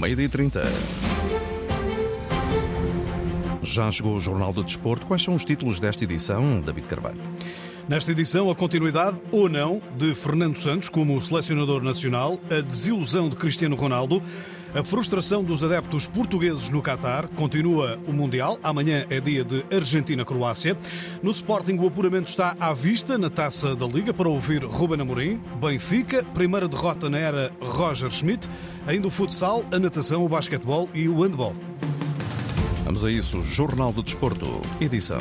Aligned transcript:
meio-dia 0.00 0.24
e 0.24 0.28
30. 0.28 0.62
Já 3.62 3.92
chegou 3.92 4.16
o 4.16 4.20
Jornal 4.20 4.52
do 4.52 4.64
Desporto. 4.64 5.04
Quais 5.04 5.22
são 5.22 5.34
os 5.34 5.44
títulos 5.44 5.78
desta 5.78 6.02
edição, 6.04 6.60
David 6.60 6.88
Carvalho? 6.88 7.20
Nesta 7.86 8.10
edição, 8.12 8.50
a 8.50 8.54
continuidade 8.54 9.18
ou 9.30 9.48
não 9.48 9.82
de 9.96 10.14
Fernando 10.14 10.56
Santos 10.56 10.88
como 10.88 11.20
selecionador 11.20 11.82
nacional, 11.82 12.40
a 12.50 12.60
desilusão 12.60 13.28
de 13.28 13.36
Cristiano 13.36 13.76
Ronaldo, 13.76 14.22
a 14.74 14.84
frustração 14.84 15.42
dos 15.42 15.62
adeptos 15.64 16.06
portugueses 16.06 16.68
no 16.68 16.82
Qatar, 16.82 17.28
continua 17.28 17.98
o 18.06 18.12
Mundial, 18.12 18.58
amanhã 18.62 19.04
é 19.10 19.20
dia 19.20 19.44
de 19.44 19.64
Argentina-Croácia. 19.74 20.76
No 21.22 21.30
Sporting, 21.30 21.76
o 21.76 21.86
apuramento 21.86 22.28
está 22.28 22.54
à 22.60 22.72
vista 22.72 23.18
na 23.18 23.28
taça 23.28 23.74
da 23.74 23.86
Liga 23.86 24.14
para 24.14 24.28
ouvir 24.28 24.64
Ruben 24.64 25.00
Amorim. 25.00 25.40
Benfica, 25.60 26.22
primeira 26.22 26.68
derrota 26.68 27.10
na 27.10 27.18
era 27.18 27.52
Roger 27.60 28.10
Schmidt. 28.10 28.48
Ainda 28.86 29.08
o 29.08 29.10
futsal, 29.10 29.64
a 29.72 29.78
natação, 29.78 30.24
o 30.24 30.28
basquetebol 30.28 30.88
e 30.94 31.08
o 31.08 31.22
handball. 31.22 31.54
Vamos 32.84 33.04
a 33.04 33.10
isso. 33.10 33.42
Jornal 33.42 33.92
do 33.92 34.02
Desporto, 34.02 34.60
edição 34.80 35.18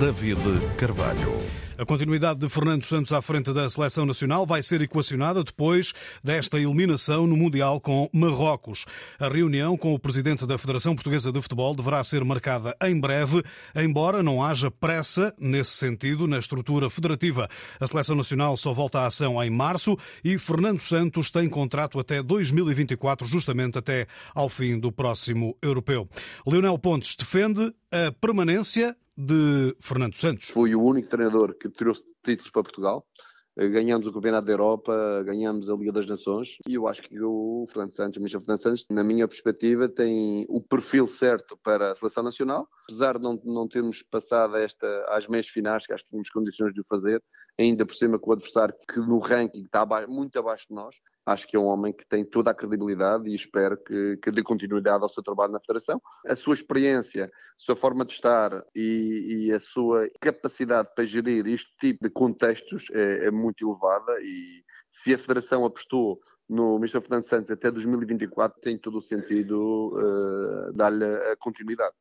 David 0.00 0.40
Carvalho. 0.76 1.67
A 1.78 1.86
continuidade 1.86 2.40
de 2.40 2.48
Fernando 2.48 2.82
Santos 2.82 3.12
à 3.12 3.22
frente 3.22 3.52
da 3.52 3.68
seleção 3.68 4.04
nacional 4.04 4.44
vai 4.44 4.60
ser 4.64 4.82
equacionada 4.82 5.44
depois 5.44 5.92
desta 6.24 6.58
eliminação 6.58 7.24
no 7.24 7.36
Mundial 7.36 7.80
com 7.80 8.10
Marrocos. 8.12 8.84
A 9.16 9.28
reunião 9.28 9.76
com 9.76 9.94
o 9.94 9.98
presidente 9.98 10.44
da 10.44 10.58
Federação 10.58 10.96
Portuguesa 10.96 11.30
de 11.30 11.40
Futebol 11.40 11.76
deverá 11.76 12.02
ser 12.02 12.24
marcada 12.24 12.76
em 12.82 12.98
breve, 12.98 13.44
embora 13.76 14.24
não 14.24 14.42
haja 14.42 14.72
pressa 14.72 15.32
nesse 15.38 15.70
sentido 15.70 16.26
na 16.26 16.40
estrutura 16.40 16.90
federativa. 16.90 17.48
A 17.78 17.86
seleção 17.86 18.16
nacional 18.16 18.56
só 18.56 18.72
volta 18.72 18.98
à 18.98 19.06
ação 19.06 19.40
em 19.40 19.48
março 19.48 19.96
e 20.24 20.36
Fernando 20.36 20.80
Santos 20.80 21.30
tem 21.30 21.48
contrato 21.48 22.00
até 22.00 22.20
2024, 22.20 23.24
justamente 23.24 23.78
até 23.78 24.08
ao 24.34 24.48
fim 24.48 24.80
do 24.80 24.90
próximo 24.90 25.56
europeu. 25.62 26.08
Leonel 26.44 26.76
Pontes 26.76 27.14
defende 27.14 27.72
a 27.92 28.10
permanência 28.20 28.96
de 29.20 29.76
Fernando 29.80 30.14
Santos. 30.14 30.50
Foi 30.50 30.76
o 30.76 30.80
único 30.80 31.08
treinador 31.08 31.56
que 31.58 31.68
tirou 31.68 31.92
títulos 32.24 32.52
para 32.52 32.62
Portugal. 32.62 33.04
Eh, 33.58 33.68
ganhamos 33.68 34.06
o 34.06 34.12
Campeonato 34.12 34.46
da 34.46 34.52
Europa, 34.52 35.24
ganhamos 35.26 35.68
a 35.68 35.74
Liga 35.74 35.90
das 35.90 36.06
Nações 36.06 36.58
e 36.68 36.74
eu 36.74 36.86
acho 36.86 37.02
que 37.02 37.20
o 37.20 37.66
Fernando 37.68 37.96
Santos, 37.96 38.20
o 38.20 38.22
Michel 38.22 38.40
Fernando 38.40 38.62
Santos, 38.62 38.86
na 38.88 39.02
minha 39.02 39.26
perspectiva, 39.26 39.88
tem 39.88 40.46
o 40.48 40.60
perfil 40.60 41.08
certo 41.08 41.58
para 41.64 41.90
a 41.90 41.96
seleção 41.96 42.22
nacional. 42.22 42.68
Apesar 42.84 43.16
de 43.16 43.24
não, 43.24 43.40
não 43.44 43.66
termos 43.66 44.04
passado 44.04 44.56
esta, 44.56 44.86
às 45.08 45.26
meias 45.26 45.48
finais, 45.48 45.84
que 45.84 45.92
acho 45.92 46.04
que 46.04 46.10
tínhamos 46.10 46.30
condições 46.30 46.72
de 46.72 46.80
o 46.80 46.84
fazer, 46.88 47.20
ainda 47.58 47.84
por 47.84 47.96
cima 47.96 48.20
com 48.20 48.30
o 48.30 48.34
adversário 48.34 48.72
que 48.88 49.00
no 49.00 49.18
ranking 49.18 49.64
está 49.64 49.84
muito 50.06 50.38
abaixo 50.38 50.66
de 50.68 50.76
nós, 50.76 50.94
acho 51.28 51.46
que 51.46 51.56
é 51.56 51.60
um 51.60 51.66
homem 51.66 51.92
que 51.92 52.06
tem 52.06 52.24
toda 52.24 52.50
a 52.50 52.54
credibilidade 52.54 53.28
e 53.28 53.34
espero 53.34 53.76
que, 53.76 54.16
que 54.16 54.30
dê 54.30 54.42
continuidade 54.42 55.02
ao 55.02 55.08
seu 55.08 55.22
trabalho 55.22 55.52
na 55.52 55.60
Federação. 55.60 56.00
A 56.26 56.34
sua 56.34 56.54
experiência, 56.54 57.26
a 57.26 57.30
sua 57.58 57.76
forma 57.76 58.04
de 58.04 58.14
estar 58.14 58.64
e, 58.74 59.46
e 59.46 59.52
a 59.52 59.60
sua 59.60 60.08
capacidade 60.20 60.88
para 60.94 61.04
gerir 61.04 61.46
este 61.46 61.70
tipo 61.78 62.04
de 62.04 62.10
contextos 62.10 62.86
é, 62.92 63.26
é 63.26 63.30
muito 63.30 63.66
elevada 63.66 64.20
e 64.22 64.64
se 64.90 65.14
a 65.14 65.18
Federação 65.18 65.64
apostou 65.64 66.18
no 66.48 66.76
Mr. 66.76 67.02
Fernando 67.02 67.24
Santos 67.24 67.50
até 67.50 67.70
2024, 67.70 68.60
tem 68.60 68.78
todo 68.78 68.98
o 68.98 69.02
sentido 69.02 69.92
uh, 69.94 70.72
dar-lhe 70.72 71.04
a 71.04 71.36
continuidade. 71.36 71.94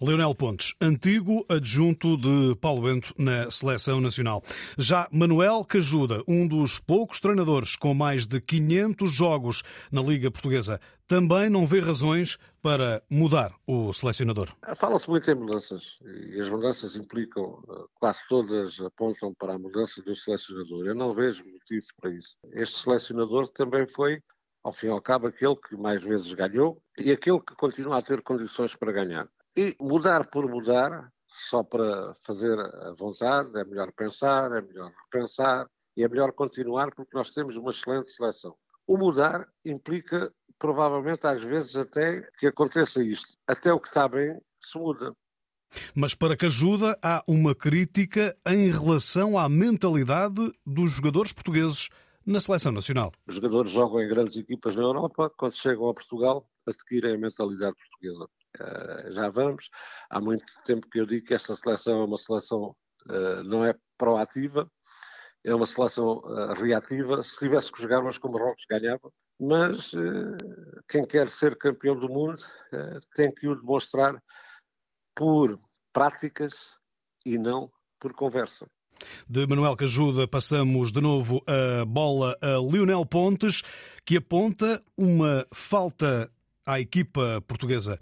Leonel 0.00 0.34
Pontes, 0.34 0.74
antigo 0.80 1.44
adjunto 1.48 2.16
de 2.16 2.56
Paulo 2.56 2.82
Bento 2.82 3.14
na 3.16 3.50
Seleção 3.50 4.00
Nacional. 4.00 4.42
Já 4.76 5.08
Manuel 5.10 5.64
Cajuda, 5.64 6.22
um 6.26 6.46
dos 6.46 6.78
poucos 6.78 7.20
treinadores 7.20 7.76
com 7.76 7.94
mais 7.94 8.26
de 8.26 8.40
500 8.40 9.12
jogos 9.12 9.62
na 9.90 10.00
Liga 10.00 10.30
Portuguesa, 10.30 10.80
também 11.06 11.50
não 11.50 11.66
vê 11.66 11.80
razões 11.80 12.38
para 12.62 13.02
mudar 13.10 13.54
o 13.66 13.92
selecionador. 13.92 14.48
Fala-se 14.76 15.10
muito 15.10 15.30
em 15.30 15.34
mudanças 15.34 15.98
e 16.04 16.40
as 16.40 16.48
mudanças 16.48 16.96
implicam, 16.96 17.62
eh, 17.68 17.84
quase 17.94 18.20
todas 18.28 18.80
apontam 18.80 19.34
para 19.34 19.54
a 19.54 19.58
mudança 19.58 20.00
do 20.02 20.16
selecionador. 20.16 20.86
Eu 20.86 20.94
não 20.94 21.12
vejo 21.12 21.44
motivo 21.44 21.86
para 22.00 22.10
isso. 22.10 22.36
Este 22.52 22.78
selecionador 22.78 23.48
também 23.50 23.86
foi 23.86 24.22
ao 24.62 24.72
fim 24.72 24.86
e 24.86 24.90
ao 24.90 25.02
cabo, 25.02 25.26
aquele 25.26 25.56
que 25.56 25.76
mais 25.76 26.02
vezes 26.02 26.32
ganhou 26.32 26.80
e 26.96 27.10
aquele 27.10 27.40
que 27.40 27.54
continua 27.56 27.98
a 27.98 28.02
ter 28.02 28.22
condições 28.22 28.76
para 28.76 28.92
ganhar. 28.92 29.28
E 29.56 29.76
mudar 29.78 30.28
por 30.30 30.48
mudar, 30.48 31.12
só 31.28 31.62
para 31.62 32.14
fazer 32.24 32.58
a 32.58 32.92
vontade, 32.92 33.58
é 33.58 33.64
melhor 33.64 33.92
pensar, 33.92 34.50
é 34.52 34.62
melhor 34.62 34.90
repensar 35.04 35.68
e 35.96 36.02
é 36.02 36.08
melhor 36.08 36.32
continuar 36.32 36.90
porque 36.94 37.16
nós 37.16 37.30
temos 37.30 37.56
uma 37.56 37.70
excelente 37.70 38.10
seleção. 38.10 38.54
O 38.86 38.96
mudar 38.96 39.46
implica, 39.64 40.32
provavelmente, 40.58 41.26
às 41.26 41.42
vezes 41.42 41.76
até 41.76 42.22
que 42.38 42.46
aconteça 42.46 43.02
isto. 43.02 43.36
Até 43.46 43.72
o 43.72 43.80
que 43.80 43.88
está 43.88 44.08
bem 44.08 44.40
se 44.60 44.78
muda. 44.78 45.14
Mas 45.94 46.14
para 46.14 46.36
que 46.36 46.46
ajuda, 46.46 46.98
há 47.02 47.22
uma 47.26 47.54
crítica 47.54 48.36
em 48.46 48.70
relação 48.70 49.38
à 49.38 49.48
mentalidade 49.48 50.52
dos 50.66 50.92
jogadores 50.92 51.32
portugueses 51.32 51.88
na 52.24 52.40
seleção 52.40 52.72
nacional. 52.72 53.12
Os 53.26 53.34
jogadores 53.34 53.70
jogam 53.70 54.02
em 54.02 54.08
grandes 54.08 54.36
equipas 54.36 54.76
na 54.76 54.82
Europa, 54.82 55.30
quando 55.36 55.56
chegam 55.56 55.88
a 55.88 55.94
Portugal, 55.94 56.46
adquirem 56.66 57.14
a 57.14 57.18
mentalidade 57.18 57.76
portuguesa. 57.76 58.28
Eh, 58.60 59.12
já 59.12 59.30
vamos. 59.30 59.70
Há 60.10 60.20
muito 60.20 60.44
tempo 60.64 60.88
que 60.90 61.00
eu 61.00 61.06
digo 61.06 61.26
que 61.26 61.34
esta 61.34 61.56
seleção 61.56 62.02
é 62.02 62.04
uma 62.04 62.18
seleção 62.18 62.76
uh, 63.08 63.42
não 63.44 63.64
é 63.64 63.74
proativa, 63.96 64.70
é 65.44 65.54
uma 65.54 65.66
seleção 65.66 66.18
uh, 66.18 66.52
reativa. 66.52 67.22
Se 67.22 67.38
tivesse 67.38 67.72
que 67.72 67.80
jogar 67.80 68.02
mais 68.02 68.18
com 68.18 68.30
Marrocos, 68.30 68.64
ganhava. 68.68 69.10
Mas 69.40 69.90
quem 70.88 71.04
quer 71.04 71.26
ser 71.28 71.56
campeão 71.56 71.98
do 71.98 72.08
mundo 72.08 72.40
tem 73.16 73.32
que 73.34 73.48
o 73.48 73.56
demonstrar 73.56 74.22
por 75.16 75.58
práticas 75.92 76.78
e 77.26 77.36
não 77.36 77.68
por 77.98 78.12
conversa. 78.12 78.68
De 79.28 79.44
Manuel 79.44 79.74
Cajuda 79.74 80.28
passamos 80.28 80.92
de 80.92 81.00
novo 81.00 81.42
a 81.44 81.84
bola 81.84 82.38
a 82.40 82.58
Lionel 82.58 83.04
Pontes, 83.04 83.62
que 84.04 84.18
aponta 84.18 84.80
uma 84.96 85.44
falta 85.52 86.30
à 86.64 86.78
equipa 86.78 87.42
portuguesa 87.48 87.98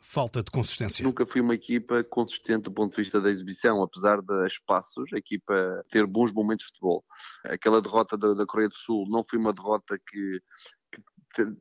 falta 0.00 0.42
de 0.42 0.50
consistência? 0.50 1.02
Nunca 1.02 1.24
fui 1.24 1.40
uma 1.40 1.54
equipa 1.54 2.04
consistente 2.04 2.64
do 2.64 2.72
ponto 2.72 2.94
de 2.94 3.02
vista 3.02 3.20
da 3.20 3.30
exibição, 3.30 3.82
apesar 3.82 4.20
de 4.20 4.46
espaços, 4.46 5.12
a 5.12 5.18
equipa 5.18 5.84
ter 5.90 6.06
bons 6.06 6.32
momentos 6.32 6.66
de 6.66 6.72
futebol. 6.72 7.04
Aquela 7.44 7.80
derrota 7.80 8.16
da, 8.16 8.34
da 8.34 8.46
Coreia 8.46 8.68
do 8.68 8.74
Sul 8.74 9.06
não 9.08 9.24
foi 9.28 9.38
uma 9.38 9.52
derrota 9.52 9.98
que 9.98 10.40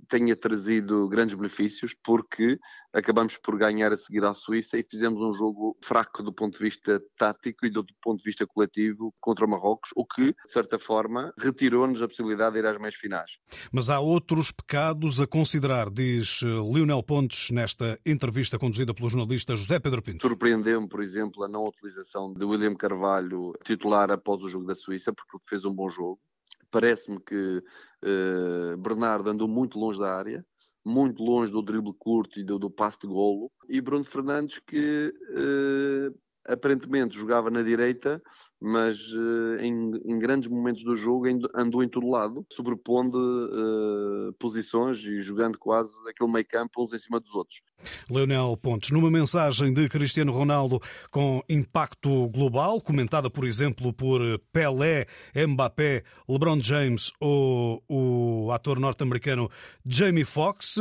tenha 0.07 0.35
trazido 0.35 1.07
grandes 1.07 1.35
benefícios, 1.35 1.93
porque 2.03 2.59
acabamos 2.93 3.37
por 3.37 3.57
ganhar 3.57 3.91
a 3.91 3.97
seguir 3.97 4.23
à 4.23 4.33
Suíça 4.33 4.77
e 4.77 4.83
fizemos 4.83 5.21
um 5.21 5.33
jogo 5.33 5.77
fraco 5.83 6.23
do 6.23 6.31
ponto 6.31 6.57
de 6.57 6.63
vista 6.63 7.01
tático 7.17 7.65
e 7.65 7.69
do 7.69 7.85
ponto 8.01 8.19
de 8.19 8.23
vista 8.23 8.47
coletivo 8.47 9.13
contra 9.19 9.45
o 9.45 9.49
Marrocos, 9.49 9.89
o 9.95 10.05
que, 10.05 10.27
de 10.27 10.51
certa 10.51 10.79
forma, 10.79 11.33
retirou-nos 11.37 12.01
a 12.01 12.07
possibilidade 12.07 12.53
de 12.53 12.59
ir 12.59 12.65
às 12.65 12.79
meias 12.79 12.95
finais. 12.95 13.31
Mas 13.71 13.89
há 13.89 13.99
outros 13.99 14.51
pecados 14.51 15.19
a 15.19 15.27
considerar, 15.27 15.89
diz 15.89 16.41
eh, 16.43 16.47
Lionel 16.47 17.03
Pontes 17.03 17.51
nesta 17.51 17.99
entrevista 18.05 18.57
conduzida 18.57 18.93
pelo 18.93 19.09
jornalista 19.09 19.55
José 19.55 19.79
Pedro 19.79 20.01
Pinto. 20.01 20.25
Surpreendeu-me, 20.25 20.87
por 20.87 21.03
exemplo, 21.03 21.43
a 21.43 21.47
não 21.47 21.63
utilização 21.63 22.33
de 22.33 22.45
William 22.45 22.75
Carvalho 22.75 23.53
titular 23.63 24.11
após 24.11 24.41
o 24.41 24.47
jogo 24.47 24.65
da 24.65 24.75
Suíça, 24.75 25.11
porque 25.13 25.37
fez 25.49 25.65
um 25.65 25.73
bom 25.73 25.89
jogo. 25.89 26.19
Parece-me 26.71 27.19
que 27.19 27.63
uh, 28.03 28.77
Bernardo 28.77 29.29
andou 29.29 29.47
muito 29.47 29.79
longe 29.79 29.99
da 29.99 30.15
área, 30.15 30.45
muito 30.83 31.23
longe 31.23 31.51
do 31.51 31.61
drible 31.61 31.93
curto 31.97 32.39
e 32.39 32.43
do, 32.43 32.59
do 32.59 32.69
passe 32.69 32.99
de 32.99 33.07
golo, 33.07 33.51
e 33.67 33.81
Bruno 33.81 34.03
Fernandes 34.03 34.59
que 34.59 35.13
uh, 35.31 36.17
aparentemente 36.47 37.17
jogava 37.17 37.49
na 37.49 37.63
direita, 37.63 38.21
mas 38.65 38.97
uh, 39.11 39.57
em, 39.61 39.91
em, 40.03 40.17
grandes 40.17 40.49
momentos 40.49 40.83
do 40.83 40.95
jogo 40.95 41.25
andou 41.53 41.83
em 41.83 41.87
todo 41.87 42.09
lado, 42.09 42.43
sobrepondo 42.51 43.19
uh, 43.19 44.33
posições 44.39 44.97
e 45.05 45.21
jogando 45.21 45.55
quase 45.59 45.93
aquele 46.09 46.31
meio 46.31 46.47
campo 46.47 46.83
uns 46.83 46.91
em 46.91 46.97
cima 46.97 47.19
dos 47.19 47.31
outros. 47.35 47.61
Leonel 48.09 48.57
Pontes, 48.57 48.89
numa 48.89 49.11
mensagem 49.11 49.71
de 49.71 49.87
Cristiano 49.87 50.31
Ronaldo 50.31 50.81
com 51.11 51.43
impacto 51.47 52.27
global, 52.29 52.81
comentada, 52.81 53.29
por 53.29 53.45
exemplo, 53.45 53.93
por 53.93 54.19
Pelé, 54.51 55.05
Mbappé, 55.35 56.03
LeBron 56.27 56.59
James 56.59 57.11
ou 57.19 57.83
o 57.87 58.51
ator 58.51 58.79
norte-americano 58.79 59.47
Jamie 59.85 60.25
Foxx, 60.25 60.77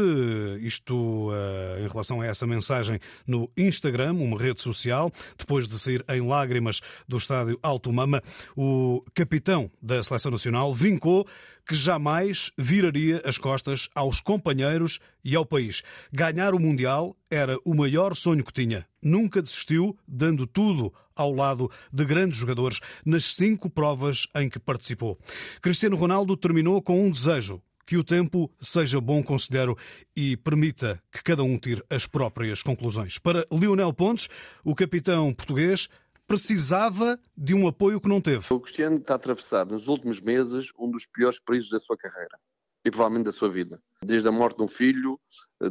isto 0.60 1.28
uh, 1.28 1.84
em 1.84 1.88
relação 1.88 2.22
a 2.22 2.26
essa 2.26 2.46
mensagem 2.46 2.98
no 3.26 3.50
Instagram, 3.54 4.14
uma 4.14 4.38
rede 4.38 4.62
social, 4.62 5.12
depois 5.36 5.68
de 5.68 5.78
sair 5.78 6.02
em 6.08 6.26
lágrimas 6.26 6.80
do 7.06 7.18
estádio 7.18 7.58
Alto 7.74 7.92
Mama, 7.92 8.22
o 8.56 9.04
capitão 9.12 9.70
da 9.82 10.02
Seleção 10.02 10.30
Nacional 10.30 10.72
vincou 10.72 11.26
que 11.66 11.74
jamais 11.74 12.52
viraria 12.56 13.20
as 13.24 13.36
costas 13.36 13.88
aos 13.94 14.20
companheiros 14.20 15.00
e 15.24 15.34
ao 15.34 15.44
país. 15.44 15.82
Ganhar 16.12 16.54
o 16.54 16.60
Mundial 16.60 17.16
era 17.30 17.58
o 17.64 17.74
maior 17.74 18.14
sonho 18.14 18.44
que 18.44 18.52
tinha. 18.52 18.86
Nunca 19.02 19.42
desistiu, 19.42 19.96
dando 20.06 20.46
tudo 20.46 20.92
ao 21.16 21.34
lado 21.34 21.70
de 21.92 22.04
grandes 22.04 22.38
jogadores 22.38 22.80
nas 23.04 23.24
cinco 23.24 23.68
provas 23.68 24.26
em 24.36 24.48
que 24.48 24.58
participou. 24.58 25.18
Cristiano 25.60 25.96
Ronaldo 25.96 26.36
terminou 26.36 26.80
com 26.80 27.04
um 27.04 27.10
desejo 27.10 27.60
que 27.86 27.96
o 27.96 28.04
tempo 28.04 28.50
seja 28.60 29.00
bom 29.00 29.22
conselheiro 29.22 29.76
e 30.16 30.36
permita 30.36 31.02
que 31.12 31.22
cada 31.22 31.42
um 31.42 31.58
tire 31.58 31.82
as 31.90 32.06
próprias 32.06 32.62
conclusões. 32.62 33.18
Para 33.18 33.46
Lionel 33.52 33.92
Pontes, 33.92 34.28
o 34.64 34.74
capitão 34.74 35.32
português 35.34 35.88
precisava 36.26 37.18
de 37.36 37.54
um 37.54 37.66
apoio 37.68 38.00
que 38.00 38.08
não 38.08 38.20
teve. 38.20 38.46
O 38.52 38.60
Cristiano 38.60 38.96
está 38.96 39.14
a 39.14 39.16
atravessar 39.16 39.66
nos 39.66 39.88
últimos 39.88 40.20
meses 40.20 40.68
um 40.78 40.90
dos 40.90 41.06
piores 41.06 41.38
períodos 41.38 41.70
da 41.70 41.80
sua 41.80 41.96
carreira 41.96 42.38
e 42.84 42.90
provavelmente 42.90 43.26
da 43.26 43.32
sua 43.32 43.48
vida. 43.48 43.80
Desde 44.02 44.28
a 44.28 44.32
morte 44.32 44.58
de 44.58 44.62
um 44.62 44.68
filho, 44.68 45.18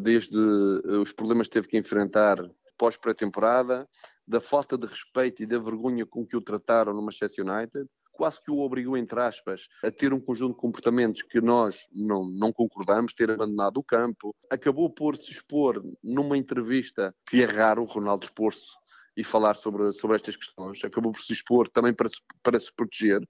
desde 0.01 0.35
eh, 0.35 0.97
os 0.97 1.13
problemas 1.13 1.47
que 1.47 1.53
teve 1.53 1.67
que 1.67 1.77
enfrentar 1.77 2.37
pós-pré-temporada, 2.77 3.87
da 4.27 4.39
falta 4.39 4.77
de 4.77 4.87
respeito 4.87 5.43
e 5.43 5.45
da 5.45 5.59
vergonha 5.59 6.05
com 6.05 6.25
que 6.25 6.35
o 6.35 6.41
trataram 6.41 6.93
no 6.93 7.01
Manchester 7.01 7.45
United, 7.45 7.87
quase 8.11 8.41
que 8.41 8.51
o 8.51 8.59
obrigou, 8.59 8.95
entre 8.95 9.19
aspas, 9.19 9.67
a 9.83 9.91
ter 9.91 10.13
um 10.13 10.19
conjunto 10.19 10.53
de 10.53 10.61
comportamentos 10.61 11.21
que 11.23 11.41
nós 11.41 11.87
não, 11.91 12.25
não 12.25 12.53
concordamos, 12.53 13.13
ter 13.13 13.29
abandonado 13.29 13.77
o 13.77 13.83
campo. 13.83 14.33
Acabou 14.49 14.89
por 14.89 15.17
se 15.17 15.31
expor 15.31 15.83
numa 16.01 16.37
entrevista 16.37 17.13
que 17.27 17.41
é 17.41 17.45
raro 17.45 17.81
o 17.81 17.85
Ronaldo 17.85 18.25
expor-se 18.25 18.77
e 19.15 19.23
falar 19.23 19.55
sobre, 19.55 19.91
sobre 19.93 20.15
estas 20.15 20.35
questões. 20.35 20.83
Acabou 20.83 21.11
por 21.11 21.21
se 21.21 21.33
expor 21.33 21.69
também 21.69 21.93
para 21.93 22.09
para 22.41 22.59
se 22.59 22.73
proteger. 22.75 23.21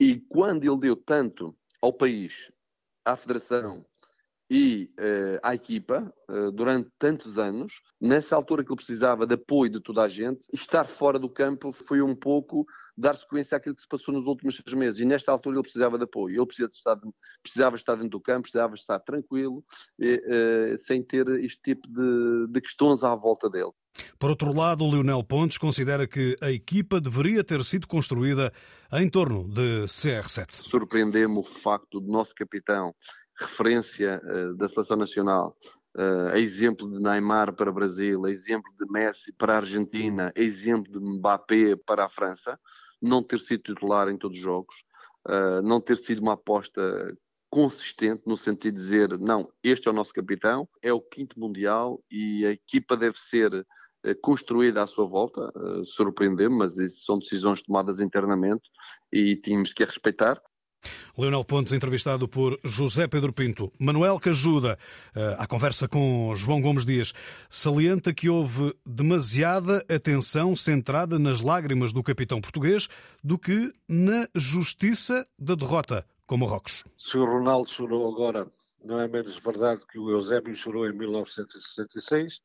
E 0.00 0.20
quando 0.28 0.64
ele 0.64 0.78
deu 0.78 0.96
tanto 0.96 1.56
ao 1.82 1.92
país, 1.92 2.32
à 3.04 3.16
Federação 3.16 3.84
e 4.50 4.90
uh, 4.98 5.38
à 5.42 5.54
equipa 5.54 6.12
uh, 6.30 6.50
durante 6.52 6.90
tantos 6.98 7.38
anos, 7.38 7.82
nessa 8.00 8.34
altura 8.34 8.64
que 8.64 8.70
ele 8.70 8.76
precisava 8.76 9.26
de 9.26 9.34
apoio 9.34 9.70
de 9.70 9.80
toda 9.80 10.02
a 10.02 10.08
gente, 10.08 10.46
estar 10.52 10.86
fora 10.86 11.18
do 11.18 11.28
campo 11.28 11.70
foi 11.72 12.00
um 12.00 12.14
pouco 12.14 12.66
dar 12.96 13.14
sequência 13.14 13.56
àquilo 13.56 13.74
que 13.74 13.82
se 13.82 13.88
passou 13.88 14.14
nos 14.14 14.26
últimos 14.26 14.56
seis 14.56 14.74
meses. 14.74 15.00
E 15.00 15.04
nesta 15.04 15.30
altura 15.30 15.56
ele 15.56 15.62
precisava 15.62 15.98
de 15.98 16.04
apoio, 16.04 16.40
ele 16.40 16.46
precisava 16.46 16.72
estar, 16.72 16.98
precisava 17.42 17.76
estar 17.76 17.94
dentro 17.96 18.10
do 18.10 18.20
campo, 18.20 18.42
precisava 18.42 18.74
estar 18.74 18.98
tranquilo, 19.00 19.62
uh, 20.00 20.78
sem 20.78 21.02
ter 21.02 21.28
este 21.40 21.60
tipo 21.62 21.86
de, 21.86 22.46
de 22.48 22.60
questões 22.60 23.02
à 23.04 23.14
volta 23.14 23.50
dele. 23.50 23.72
Por 24.18 24.30
outro 24.30 24.52
lado, 24.52 24.88
Leonel 24.88 25.22
Pontes 25.22 25.58
considera 25.58 26.06
que 26.06 26.36
a 26.40 26.50
equipa 26.50 27.00
deveria 27.00 27.44
ter 27.44 27.64
sido 27.64 27.86
construída 27.86 28.52
em 28.92 29.08
torno 29.08 29.44
de 29.48 29.84
CR7. 29.84 30.68
Surpreendeu-me 30.68 31.38
o 31.38 31.42
facto 31.42 32.00
do 32.00 32.10
nosso 32.10 32.34
capitão 32.34 32.94
referência 33.38 34.20
uh, 34.24 34.54
da 34.56 34.68
seleção 34.68 34.96
nacional, 34.96 35.56
a 36.32 36.38
exemplo 36.38 36.88
de 36.88 37.00
Neymar 37.00 37.52
para 37.54 37.70
o 37.70 37.72
Brasil, 37.72 38.24
exemplo 38.28 38.70
de 38.78 38.86
Messi 38.92 39.32
para 39.32 39.54
a 39.54 39.56
Argentina, 39.56 40.32
exemplo 40.36 40.92
de 40.92 40.98
Mbappé 41.00 41.74
para 41.84 42.04
a 42.04 42.08
França, 42.08 42.58
não 43.00 43.22
ter 43.22 43.40
sido 43.40 43.62
titular 43.62 44.08
em 44.08 44.16
todos 44.16 44.38
os 44.38 44.44
jogos, 44.44 44.74
uh, 45.26 45.62
não 45.62 45.80
ter 45.80 45.96
sido 45.96 46.20
uma 46.20 46.34
aposta 46.34 46.80
consistente 47.50 48.22
no 48.26 48.36
sentido 48.36 48.74
de 48.74 48.80
dizer 48.80 49.18
não, 49.18 49.50
este 49.62 49.88
é 49.88 49.90
o 49.90 49.94
nosso 49.94 50.12
capitão, 50.12 50.68
é 50.82 50.92
o 50.92 51.00
quinto 51.00 51.40
mundial 51.40 52.02
e 52.10 52.44
a 52.44 52.50
equipa 52.50 52.96
deve 52.96 53.18
ser 53.18 53.66
construída 54.22 54.82
à 54.82 54.86
sua 54.86 55.06
volta, 55.06 55.52
surpreendeu 55.84 56.50
mas 56.50 56.78
isso 56.78 57.04
são 57.04 57.18
decisões 57.18 57.62
tomadas 57.62 58.00
internamente 58.00 58.68
e 59.12 59.36
tínhamos 59.36 59.72
que 59.72 59.84
respeitar. 59.84 60.40
Leonel 61.16 61.44
Pontes, 61.44 61.72
entrevistado 61.72 62.28
por 62.28 62.58
José 62.62 63.08
Pedro 63.08 63.32
Pinto. 63.32 63.72
Manuel 63.78 64.20
Cajuda, 64.20 64.78
eh, 65.14 65.36
à 65.38 65.46
conversa 65.46 65.88
com 65.88 66.32
João 66.36 66.60
Gomes 66.60 66.86
Dias, 66.86 67.12
salienta 67.50 68.14
que 68.14 68.28
houve 68.28 68.72
demasiada 68.86 69.84
atenção 69.88 70.54
centrada 70.54 71.18
nas 71.18 71.40
lágrimas 71.40 71.92
do 71.92 72.02
capitão 72.02 72.40
português 72.40 72.88
do 73.22 73.38
que 73.38 73.72
na 73.88 74.28
justiça 74.34 75.26
da 75.38 75.54
derrota 75.54 76.06
com 76.26 76.36
Marrocos. 76.36 76.84
Se 76.96 77.16
o 77.16 77.24
Ronaldo 77.24 77.68
chorou 77.68 78.12
agora, 78.12 78.46
não 78.84 79.00
é 79.00 79.08
menos 79.08 79.36
verdade 79.38 79.82
que 79.90 79.98
o 79.98 80.10
Eusébio 80.10 80.54
chorou 80.54 80.86
em 80.86 80.92
1966 80.92 82.40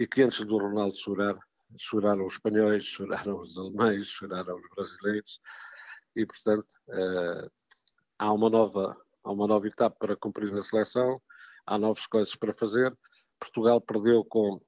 e 0.00 0.06
que 0.06 0.22
antes 0.22 0.42
do 0.46 0.56
Ronaldo 0.56 0.96
chorar, 0.96 1.36
choraram 1.76 2.26
os 2.26 2.32
espanhóis, 2.32 2.82
choraram 2.88 3.38
os 3.38 3.58
alemães, 3.58 4.06
choraram 4.06 4.56
os 4.56 4.68
brasileiros 4.74 5.40
e, 6.16 6.24
portanto, 6.24 6.66
uh, 6.88 7.50
há, 8.18 8.32
uma 8.32 8.48
nova, 8.48 8.96
há 9.22 9.30
uma 9.30 9.46
nova 9.46 9.68
etapa 9.68 9.94
para 9.98 10.16
cumprir 10.16 10.50
na 10.52 10.64
seleção, 10.64 11.20
há 11.66 11.76
novas 11.76 12.06
coisas 12.06 12.34
para 12.34 12.54
fazer. 12.54 12.96
Portugal 13.38 13.78
perdeu 13.78 14.24
com, 14.24 14.58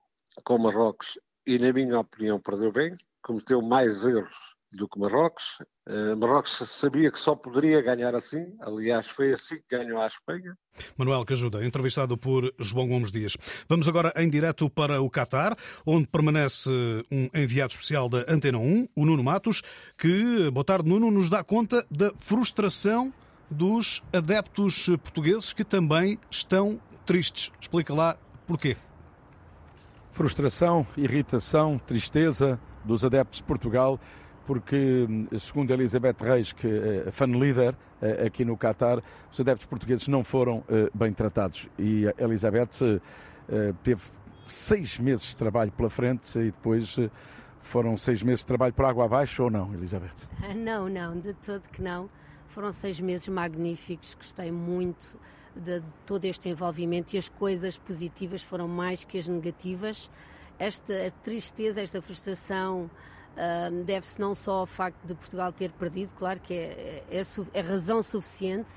com 0.44 0.58
Marrocos 0.58 1.18
e, 1.46 1.58
na 1.58 1.72
minha 1.72 1.98
opinião, 1.98 2.38
perdeu 2.38 2.70
bem, 2.70 2.94
cometeu 3.22 3.62
mais 3.62 4.04
erros 4.04 4.51
do 4.72 4.88
que 4.88 4.98
Marrocos. 4.98 5.58
Uh, 5.88 6.16
Marrocos 6.16 6.52
sabia 6.68 7.10
que 7.10 7.18
só 7.18 7.34
poderia 7.34 7.82
ganhar 7.82 8.14
assim, 8.14 8.56
aliás, 8.60 9.06
foi 9.06 9.32
assim 9.32 9.56
que 9.56 9.76
ganhou 9.76 10.00
a 10.00 10.06
Espanha. 10.06 10.54
Manuel 10.96 11.24
Cajuda, 11.24 11.64
entrevistado 11.64 12.16
por 12.16 12.52
João 12.58 12.88
Gomes 12.88 13.12
Dias. 13.12 13.36
Vamos 13.68 13.88
agora 13.88 14.12
em 14.16 14.28
direto 14.28 14.70
para 14.70 15.02
o 15.02 15.10
Catar, 15.10 15.56
onde 15.84 16.06
permanece 16.06 16.70
um 17.10 17.28
enviado 17.34 17.72
especial 17.72 18.08
da 18.08 18.24
Antena 18.28 18.58
1, 18.58 18.88
o 18.96 19.04
Nuno 19.04 19.22
Matos, 19.22 19.62
que, 19.98 20.50
boa 20.50 20.64
tarde, 20.64 20.88
Nuno, 20.88 21.10
nos 21.10 21.28
dá 21.28 21.44
conta 21.44 21.86
da 21.90 22.12
frustração 22.16 23.12
dos 23.50 24.02
adeptos 24.12 24.86
portugueses 24.86 25.52
que 25.52 25.64
também 25.64 26.18
estão 26.30 26.80
tristes. 27.04 27.52
Explica 27.60 27.92
lá 27.92 28.16
porquê. 28.46 28.76
Frustração, 30.12 30.86
irritação, 30.96 31.78
tristeza 31.78 32.60
dos 32.84 33.04
adeptos 33.04 33.38
de 33.38 33.44
Portugal 33.44 34.00
porque, 34.46 35.06
segundo 35.38 35.72
Elizabeth 35.72 36.16
Reis, 36.20 36.52
que 36.52 36.68
é 37.06 37.10
fan 37.10 37.26
líder 37.26 37.74
eh, 38.00 38.26
aqui 38.26 38.44
no 38.44 38.56
Qatar, 38.56 39.02
os 39.30 39.40
adeptos 39.40 39.66
portugueses 39.66 40.08
não 40.08 40.24
foram 40.24 40.64
eh, 40.68 40.90
bem 40.94 41.12
tratados. 41.12 41.68
E 41.78 42.06
a 42.06 42.14
Elizabeth 42.18 43.00
teve 43.82 44.02
seis 44.46 44.98
meses 44.98 45.26
de 45.26 45.36
trabalho 45.36 45.72
pela 45.72 45.90
frente 45.90 46.38
e 46.38 46.44
depois 46.44 46.96
foram 47.60 47.96
seis 47.96 48.22
meses 48.22 48.40
de 48.40 48.46
trabalho 48.46 48.72
por 48.72 48.84
água 48.84 49.04
abaixo 49.04 49.44
ou 49.44 49.50
não, 49.50 49.72
Elizabeth? 49.74 50.28
Não, 50.54 50.88
não, 50.88 51.18
de 51.18 51.32
todo 51.34 51.68
que 51.68 51.82
não. 51.82 52.08
Foram 52.48 52.70
seis 52.70 53.00
meses 53.00 53.28
magníficos, 53.28 54.14
gostei 54.14 54.50
muito 54.52 55.16
de 55.54 55.82
todo 56.06 56.24
este 56.24 56.48
envolvimento 56.48 57.14
e 57.14 57.18
as 57.18 57.28
coisas 57.28 57.76
positivas 57.78 58.42
foram 58.42 58.68
mais 58.68 59.04
que 59.04 59.18
as 59.18 59.28
negativas. 59.28 60.10
Esta 60.58 61.10
tristeza, 61.22 61.80
esta 61.80 62.00
frustração 62.00 62.90
Deve-se 63.84 64.20
não 64.20 64.34
só 64.34 64.60
ao 64.60 64.66
facto 64.66 65.04
de 65.06 65.14
Portugal 65.14 65.52
ter 65.52 65.70
perdido, 65.72 66.12
claro 66.16 66.38
que 66.40 66.52
é, 66.52 67.04
é, 67.10 67.22
é, 67.54 67.60
razão 67.60 68.02
suficiente, 68.02 68.72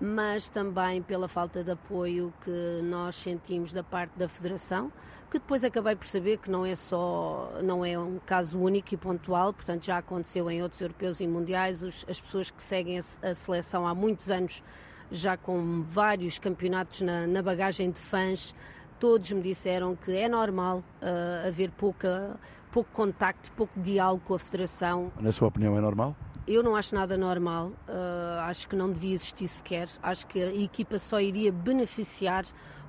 mas 0.00 0.48
também 0.48 1.02
pela 1.02 1.26
falta 1.26 1.64
de 1.64 1.70
apoio 1.70 2.32
que 2.42 2.80
nós 2.82 3.16
sentimos 3.16 3.72
da 3.72 3.82
parte 3.82 4.12
da 4.18 4.28
Federação, 4.28 4.92
que 5.30 5.38
depois 5.38 5.64
acabei 5.64 5.96
por 5.96 6.06
saber 6.06 6.36
que 6.36 6.50
não 6.50 6.64
é 6.64 6.74
só, 6.74 7.58
não 7.62 7.84
é 7.84 7.98
um 7.98 8.18
caso 8.24 8.58
único 8.58 8.94
e 8.94 8.96
pontual, 8.96 9.52
portanto 9.52 9.84
já 9.84 9.98
aconteceu 9.98 10.50
em 10.50 10.62
outros 10.62 10.80
europeus 10.80 11.20
e 11.20 11.26
mundiais, 11.26 11.82
os, 11.82 12.04
as 12.08 12.20
pessoas 12.20 12.50
que 12.50 12.62
seguem 12.62 12.98
a, 12.98 13.02
a, 13.22 13.34
seleção 13.34 13.86
há 13.86 13.94
muitos 13.94 14.30
anos, 14.30 14.62
já 15.10 15.36
com 15.36 15.82
vários 15.82 16.38
campeonatos 16.38 17.00
na, 17.00 17.26
na 17.26 17.42
bagagem 17.42 17.90
de 17.90 18.00
fãs, 18.00 18.54
todos 18.98 19.30
me 19.32 19.42
disseram 19.42 19.96
que 19.96 20.14
é 20.16 20.28
normal 20.28 20.78
uh, 21.02 21.48
haver 21.48 21.70
pouca 21.70 22.38
pouco 22.76 22.90
contacto, 22.92 23.50
pouco 23.52 23.80
diálogo 23.80 24.20
com 24.26 24.34
a 24.34 24.38
Federação. 24.38 25.10
Na 25.18 25.32
sua 25.32 25.48
opinião, 25.48 25.78
é 25.78 25.80
normal? 25.80 26.14
Eu 26.46 26.62
não 26.62 26.76
acho 26.76 26.94
nada 26.94 27.16
normal, 27.16 27.68
uh, 27.88 28.40
acho 28.42 28.68
que 28.68 28.76
não 28.76 28.92
devia 28.92 29.14
existir 29.14 29.48
sequer. 29.48 29.88
Acho 30.02 30.26
que 30.26 30.42
a 30.42 30.54
equipa 30.54 30.98
só 30.98 31.18
iria 31.18 31.50
beneficiar 31.50 32.44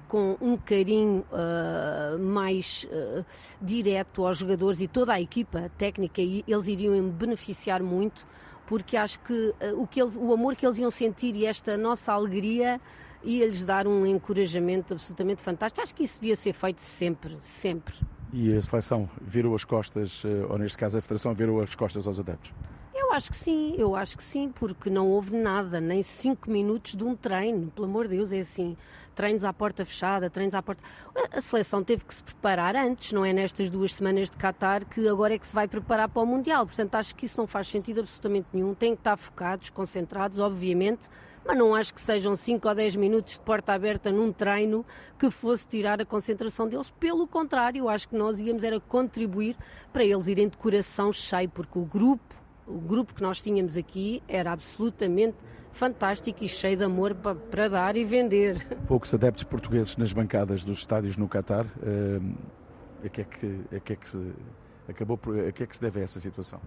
com 0.09 0.35
um 0.41 0.57
carinho 0.57 1.25
uh, 1.31 2.19
mais 2.19 2.85
uh, 2.91 3.25
direto 3.61 4.27
aos 4.27 4.39
jogadores 4.39 4.81
e 4.81 4.89
toda 4.89 5.13
a 5.13 5.21
equipa 5.21 5.71
técnica, 5.77 6.21
e 6.21 6.43
eles 6.45 6.67
iriam 6.67 7.09
beneficiar 7.09 7.81
muito, 7.81 8.27
porque 8.65 8.97
acho 8.97 9.17
que, 9.21 9.55
o, 9.77 9.87
que 9.87 10.01
eles, 10.01 10.17
o 10.17 10.33
amor 10.33 10.57
que 10.57 10.65
eles 10.65 10.77
iam 10.79 10.91
sentir 10.91 11.33
e 11.37 11.45
esta 11.45 11.77
nossa 11.77 12.11
alegria 12.11 12.81
ia-lhes 13.23 13.63
dar 13.63 13.87
um 13.87 14.05
encorajamento 14.05 14.95
absolutamente 14.95 15.41
fantástico. 15.41 15.81
Acho 15.81 15.95
que 15.95 16.03
isso 16.03 16.19
devia 16.19 16.35
ser 16.35 16.51
feito 16.51 16.81
sempre, 16.81 17.37
sempre. 17.39 17.95
E 18.33 18.55
a 18.55 18.61
seleção 18.61 19.09
virou 19.21 19.55
as 19.55 19.63
costas, 19.63 20.23
eh, 20.25 20.45
ou 20.49 20.57
neste 20.57 20.77
caso 20.77 20.97
a 20.97 21.01
Federação 21.01 21.33
virou 21.33 21.61
as 21.61 21.73
costas 21.75 22.05
aos 22.05 22.19
adeptos? 22.19 22.53
Eu 22.93 23.13
acho 23.13 23.31
que 23.31 23.37
sim, 23.37 23.73
eu 23.77 23.95
acho 23.95 24.17
que 24.17 24.23
sim, 24.23 24.51
porque 24.53 24.89
não 24.89 25.07
houve 25.07 25.35
nada, 25.35 25.79
nem 25.79 26.03
cinco 26.03 26.51
minutos 26.51 26.93
de 26.93 27.03
um 27.05 27.15
treino, 27.15 27.71
pelo 27.71 27.87
amor 27.87 28.05
de 28.05 28.17
Deus, 28.17 28.33
é 28.33 28.39
assim, 28.39 28.75
treinos 29.15 29.45
à 29.45 29.53
porta 29.53 29.85
fechada, 29.85 30.29
treinos 30.29 30.53
à 30.53 30.61
porta... 30.61 30.83
A 31.31 31.39
seleção 31.39 31.81
teve 31.81 32.03
que 32.03 32.13
se 32.13 32.21
preparar 32.21 32.75
antes, 32.75 33.13
não 33.13 33.23
é 33.23 33.31
nestas 33.31 33.69
duas 33.69 33.93
semanas 33.93 34.29
de 34.29 34.35
Qatar 34.35 34.85
que 34.85 35.07
agora 35.07 35.33
é 35.33 35.39
que 35.39 35.47
se 35.47 35.55
vai 35.55 35.69
preparar 35.69 36.09
para 36.09 36.21
o 36.21 36.25
Mundial, 36.25 36.65
portanto 36.65 36.95
acho 36.95 37.15
que 37.15 37.25
isso 37.25 37.39
não 37.39 37.47
faz 37.47 37.69
sentido 37.69 38.01
absolutamente 38.01 38.47
nenhum, 38.51 38.73
tem 38.73 38.93
que 38.93 38.99
estar 38.99 39.15
focados, 39.15 39.69
concentrados, 39.69 40.37
obviamente, 40.39 41.07
mas 41.47 41.57
não 41.57 41.73
acho 41.73 41.93
que 41.93 42.01
sejam 42.01 42.35
5 42.35 42.67
ou 42.67 42.75
10 42.75 42.97
minutos 42.97 43.33
de 43.33 43.39
porta 43.39 43.71
aberta 43.73 44.11
num 44.11 44.33
treino 44.33 44.85
que 45.17 45.31
fosse 45.31 45.65
tirar 45.65 46.01
a 46.01 46.05
concentração 46.05 46.67
deles. 46.67 46.91
Pelo 46.99 47.25
contrário, 47.25 47.87
acho 47.87 48.09
que 48.09 48.15
nós 48.17 48.37
íamos 48.37 48.65
era 48.65 48.79
contribuir 48.81 49.55
para 49.93 50.03
eles 50.03 50.27
irem 50.27 50.49
de 50.49 50.57
coração 50.57 51.11
cheio, 51.13 51.49
porque 51.49 51.79
o 51.79 51.85
grupo, 51.85 52.35
o 52.67 52.77
grupo 52.77 53.13
que 53.13 53.21
nós 53.21 53.41
tínhamos 53.41 53.77
aqui 53.77 54.21
era 54.27 54.51
absolutamente 54.51 55.37
fantástico 55.71 56.43
e 56.43 56.49
cheio 56.49 56.75
de 56.75 56.83
amor 56.83 57.15
para, 57.15 57.35
para 57.35 57.69
dar 57.69 57.95
e 57.95 58.03
vender. 58.03 58.77
Poucos 58.85 59.13
adeptos 59.13 59.45
portugueses 59.45 59.95
nas 59.95 60.11
bancadas 60.11 60.65
dos 60.65 60.79
estádios 60.79 61.15
no 61.15 61.29
Qatar. 61.29 61.65
Uh, 61.77 62.35
a 63.05 63.09
que 63.09 63.21
é 63.21 63.23
que, 63.23 63.61
a 63.75 63.79
que, 63.79 63.93
é 63.93 63.95
que 63.95 64.09
se 64.09 64.33
acabou 64.89 65.17
por, 65.17 65.39
a 65.39 65.51
que 65.51 65.63
é 65.63 65.65
que 65.65 65.75
se 65.75 65.81
deve 65.81 66.01
a 66.01 66.03
essa 66.03 66.19
situação? 66.19 66.59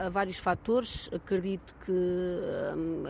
Há 0.00 0.08
vários 0.08 0.38
fatores. 0.38 1.10
Acredito 1.12 1.74
que 1.84 1.92
hum, 1.92 3.04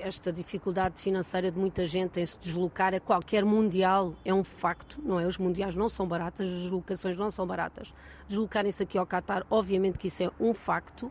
esta 0.00 0.32
dificuldade 0.32 1.00
financeira 1.00 1.52
de 1.52 1.56
muita 1.56 1.86
gente 1.86 2.18
em 2.18 2.26
se 2.26 2.36
deslocar 2.36 2.92
a 2.92 2.98
qualquer 2.98 3.44
mundial 3.44 4.12
é 4.24 4.34
um 4.34 4.42
facto, 4.42 5.00
não 5.04 5.20
é? 5.20 5.26
Os 5.26 5.38
mundiais 5.38 5.76
não 5.76 5.88
são 5.88 6.04
baratas, 6.04 6.48
as 6.48 6.62
deslocações 6.62 7.16
não 7.16 7.30
são 7.30 7.46
baratas. 7.46 7.94
Deslocarem-se 8.26 8.82
aqui 8.82 8.98
ao 8.98 9.06
Qatar, 9.06 9.46
obviamente 9.48 9.98
que 9.98 10.08
isso 10.08 10.24
é 10.24 10.30
um 10.40 10.52
facto. 10.52 11.04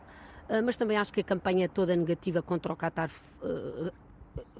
Uh, 0.50 0.62
mas 0.62 0.76
também 0.76 0.98
acho 0.98 1.10
que 1.10 1.20
a 1.20 1.24
campanha 1.24 1.66
toda 1.66 1.96
negativa 1.96 2.42
contra 2.42 2.70
o 2.70 2.76
Qatar 2.76 3.08
uh, 3.42 3.90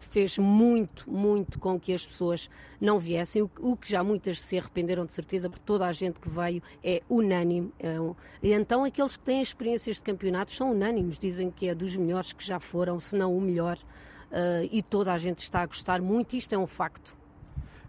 fez 0.00 0.38
muito, 0.38 1.11
muito 1.11 1.59
com 1.59 1.79
que 1.79 1.93
as 1.93 2.05
pessoas 2.05 2.50
não 2.81 2.99
viessem, 2.99 3.43
o, 3.43 3.76
que 3.76 3.88
já 3.88 4.02
muitas 4.02 4.41
se 4.41 4.59
arrependeram 4.59 5.07
de 5.07 5.12
certeza, 5.12 5.49
porque 5.49 5.64
toda 5.64 5.87
a 5.87 5.93
gente 5.93 6.21
que 6.21 6.29
veio 6.29 6.62
é 6.83 7.02
unânime. 7.09 7.73
É 7.79 7.97
e 8.43 8.52
então 8.52 8.85
aqueles 8.85 9.17
que 9.17 9.25
têm 9.25 9.41
experiências 9.41 9.97
de 9.97 10.02
campeonatos 10.02 10.57
são 10.57 10.73
unânimes, 10.73 11.19
dizem 11.19 11.50
que 11.50 11.69
é 11.69 11.75
dos 11.75 11.97
melhores 11.97 12.33
que 12.33 12.45
já 12.45 12.59
foram, 12.61 12.99
se 12.99 13.17
não 13.17 13.37
o 13.37 13.41
melhor, 13.41 13.76
uh, 13.76 14.69
e 14.71 14.83
toda 14.83 15.12
a 15.12 15.19
gente 15.19 15.38
está 15.38 15.62
a 15.62 15.67
gostar 15.67 16.00
muito, 16.00 16.37
isto 16.37 16.55
é 16.55 16.59
um 16.59 16.67
facto. 16.67 17.17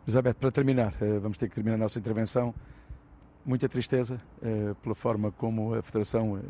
Elizabeth, 0.05 0.33
para 0.35 0.51
terminar, 0.51 0.93
uh, 1.01 1.19
vamos 1.19 1.37
ter 1.37 1.49
que 1.49 1.55
terminar 1.55 1.75
a 1.75 1.79
nossa 1.79 1.99
intervenção 1.99 2.53
muita 3.45 3.67
tristeza 3.67 4.21
uh, 4.41 4.75
pela 4.75 4.95
forma 4.95 5.31
como 5.31 5.73
a 5.73 5.81
Federação 5.81 6.33
uh, 6.33 6.41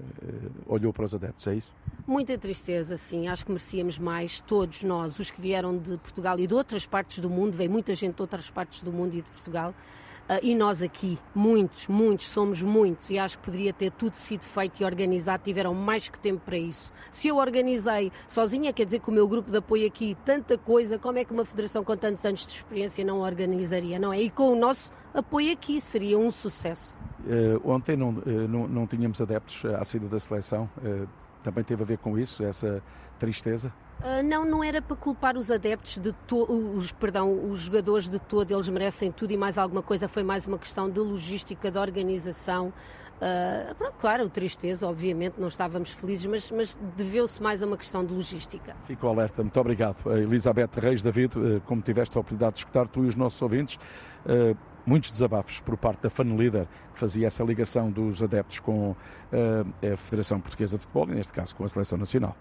olhou 0.67 0.93
para 0.93 1.05
os 1.05 1.15
adeptos, 1.15 1.47
é 1.47 1.55
isso? 1.55 1.73
Muita 2.05 2.37
tristeza, 2.37 2.97
sim. 2.97 3.27
Acho 3.27 3.45
que 3.45 3.51
merecíamos 3.51 3.97
mais, 3.97 4.41
todos 4.41 4.83
nós, 4.83 5.17
os 5.19 5.31
que 5.31 5.41
vieram 5.41 5.77
de 5.77 5.97
Portugal 5.97 6.39
e 6.39 6.45
de 6.45 6.53
outras 6.53 6.85
partes 6.85 7.19
do 7.19 7.29
mundo, 7.29 7.53
veio 7.53 7.71
muita 7.71 7.95
gente 7.95 8.15
de 8.15 8.21
outras 8.21 8.49
partes 8.49 8.81
do 8.81 8.91
mundo 8.91 9.13
e 9.13 9.21
de 9.21 9.29
Portugal, 9.29 9.73
e 10.41 10.55
nós 10.55 10.81
aqui, 10.81 11.19
muitos, 11.35 11.87
muitos, 11.87 12.27
somos 12.27 12.61
muitos, 12.61 13.09
e 13.09 13.19
acho 13.19 13.37
que 13.37 13.45
poderia 13.45 13.73
ter 13.73 13.91
tudo 13.91 14.15
sido 14.15 14.43
feito 14.43 14.81
e 14.81 14.85
organizado, 14.85 15.43
tiveram 15.43 15.73
mais 15.73 16.07
que 16.07 16.19
tempo 16.19 16.41
para 16.45 16.57
isso. 16.57 16.91
Se 17.11 17.27
eu 17.27 17.37
organizei 17.37 18.11
sozinha, 18.27 18.71
quer 18.71 18.85
dizer 18.85 18.99
que 18.99 19.09
o 19.09 19.13
meu 19.13 19.27
grupo 19.27 19.51
de 19.51 19.57
apoio 19.57 19.85
aqui, 19.85 20.17
tanta 20.25 20.57
coisa, 20.57 20.97
como 20.97 21.17
é 21.19 21.25
que 21.25 21.33
uma 21.33 21.45
federação 21.45 21.83
com 21.83 21.95
tantos 21.95 22.25
anos 22.25 22.47
de 22.47 22.53
experiência 22.53 23.03
não 23.03 23.19
organizaria, 23.19 23.99
não 23.99 24.13
é? 24.13 24.21
E 24.21 24.29
com 24.29 24.51
o 24.51 24.55
nosso 24.55 24.91
apoio 25.13 25.51
aqui 25.51 25.79
seria 25.79 26.17
um 26.17 26.31
sucesso. 26.31 26.93
Uh, 27.25 27.69
ontem 27.69 27.95
não, 27.95 28.09
uh, 28.09 28.47
não, 28.49 28.67
não, 28.67 28.87
tínhamos 28.87 29.21
adeptos 29.21 29.63
à 29.65 29.83
saída 29.83 30.07
da 30.07 30.19
seleção, 30.19 30.69
também 31.43 31.63
teve 31.63 31.83
a 31.83 31.85
ver 31.85 31.97
com 31.97 32.17
isso, 32.17 32.43
essa 32.43 32.81
tristeza? 33.19 33.71
Uh, 33.99 34.23
não, 34.23 34.43
não 34.43 34.63
era 34.63 34.81
para 34.81 34.95
culpar 34.95 35.37
os 35.37 35.51
adeptos 35.51 35.97
de 35.97 36.13
os, 36.31 36.91
perdão, 36.91 37.49
os 37.49 37.61
jogadores 37.61 38.09
de 38.09 38.19
todo, 38.19 38.51
eles 38.51 38.67
merecem 38.69 39.11
tudo 39.11 39.31
e 39.31 39.37
mais 39.37 39.57
alguma 39.57 39.81
coisa, 39.81 40.07
foi 40.07 40.23
mais 40.23 40.45
uma 40.45 40.57
questão 40.57 40.89
de 40.89 40.99
logística, 40.99 41.69
de 41.69 41.77
organização. 41.77 42.73
Uh, 43.17 43.75
pronto, 43.75 43.93
claro, 43.97 44.29
tristeza, 44.29 44.87
obviamente, 44.87 45.35
não 45.39 45.47
estávamos 45.47 45.91
felizes, 45.91 46.25
mas, 46.25 46.51
mas 46.51 46.77
deveu-se 46.97 47.41
mais 47.41 47.63
a 47.63 47.65
uma 47.65 47.77
questão 47.77 48.03
de 48.03 48.13
logística. 48.13 48.75
Fico 48.85 49.07
alerta, 49.07 49.41
muito 49.41 49.57
obrigado. 49.59 49.95
Elizabeth 50.11 50.71
Reis 50.77 51.01
David, 51.01 51.37
uh, 51.37 51.61
como 51.61 51.81
tiveste 51.81 52.17
a 52.17 52.19
oportunidade 52.19 52.53
de 52.53 52.59
escutar, 52.59 52.87
tu 52.87 53.05
e 53.05 53.07
os 53.07 53.15
nossos 53.15 53.41
ouvintes, 53.41 53.79
muitos 54.85 55.11
desabafos 55.11 55.59
por 55.59 55.77
parte 55.77 56.03
da 56.03 56.09
Fan 56.09 56.25
que 56.92 56.92
fazia 56.95 57.27
essa 57.27 57.43
ligação 57.43 57.91
dos 57.91 58.21
adeptos 58.21 58.59
com 58.59 58.95
a 59.33 59.97
Federação 59.97 60.39
Portuguesa 60.39 60.77
de 60.77 60.83
Futebol, 60.83 61.09
e 61.09 61.15
neste 61.15 61.33
caso 61.33 61.55
com 61.55 61.65
a 61.65 61.69
Seleção 61.69 61.97
Nacional. 61.97 62.37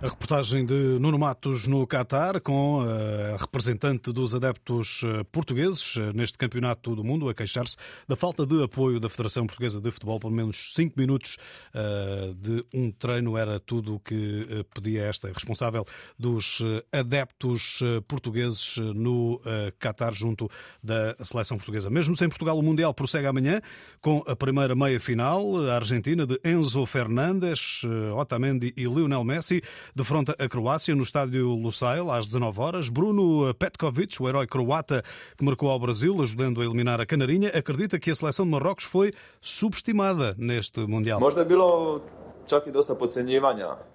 A 0.00 0.08
reportagem 0.08 0.64
de 0.64 0.98
Nuno 1.00 1.18
Matos 1.18 1.66
no 1.66 1.86
Qatar, 1.86 2.40
com 2.40 2.80
a 2.82 3.36
representante 3.36 4.12
dos 4.12 4.34
adeptos 4.34 5.02
eh, 5.04 5.24
portugueses 5.30 5.96
eh, 5.96 6.12
neste 6.12 6.38
Campeonato 6.38 6.94
do 6.94 7.04
Mundo, 7.04 7.28
a 7.28 7.34
queixar-se 7.34 7.76
da 8.06 8.16
falta 8.16 8.46
de 8.46 8.62
apoio 8.62 9.00
da 9.00 9.08
Federação 9.08 9.46
Portuguesa 9.46 9.80
de 9.80 9.90
Futebol. 9.90 10.20
Pelo 10.20 10.32
menos 10.32 10.72
5 10.74 10.94
minutos 10.98 11.36
eh, 11.74 12.32
de 12.36 12.64
um 12.72 12.90
treino 12.90 13.36
era 13.36 13.58
tudo 13.58 13.96
o 13.96 14.00
que 14.00 14.64
pedia 14.74 15.04
esta 15.04 15.28
responsável 15.28 15.84
dos 16.18 16.62
adeptos 16.92 17.80
portugueses 18.06 18.76
no 18.76 19.40
Qatar, 19.78 20.14
junto 20.14 20.48
da 20.82 21.16
seleção 21.24 21.56
portuguesa. 21.56 21.90
Mesmo 21.90 22.16
sem 22.16 22.28
Portugal, 22.28 22.58
o 22.58 22.62
Mundial 22.62 22.94
prossegue 22.94 23.26
amanhã 23.26 23.60
com 24.00 24.22
a 24.26 24.36
primeira 24.36 24.74
meia-final, 24.74 25.66
a 25.66 25.74
Argentina 25.74 26.26
de 26.26 26.40
Enzo 26.44 26.84
Fernandes, 26.86 27.82
Otamendi 28.16 28.72
e 28.76 28.84
Lionel 28.84 29.24
Messi 29.24 29.62
defronta 29.94 30.34
a 30.38 30.48
Croácia 30.48 30.94
no 30.94 31.02
estádio 31.02 31.48
Lusail 31.54 32.10
às 32.10 32.26
19 32.26 32.60
horas. 32.60 32.88
Bruno 32.88 33.52
Petkovic, 33.54 34.22
o 34.22 34.28
herói 34.28 34.46
croata 34.46 35.02
que 35.36 35.44
marcou 35.44 35.70
ao 35.70 35.78
Brasil, 35.78 36.20
ajudando 36.22 36.60
a 36.60 36.64
eliminar 36.64 37.00
a 37.00 37.06
Canarinha, 37.06 37.50
acredita 37.50 37.98
que 37.98 38.10
a 38.10 38.14
seleção 38.14 38.44
de 38.44 38.52
Marrocos 38.52 38.84
foi 38.84 39.12
subestimada 39.40 40.34
neste 40.38 40.80
Mundial. 40.80 41.20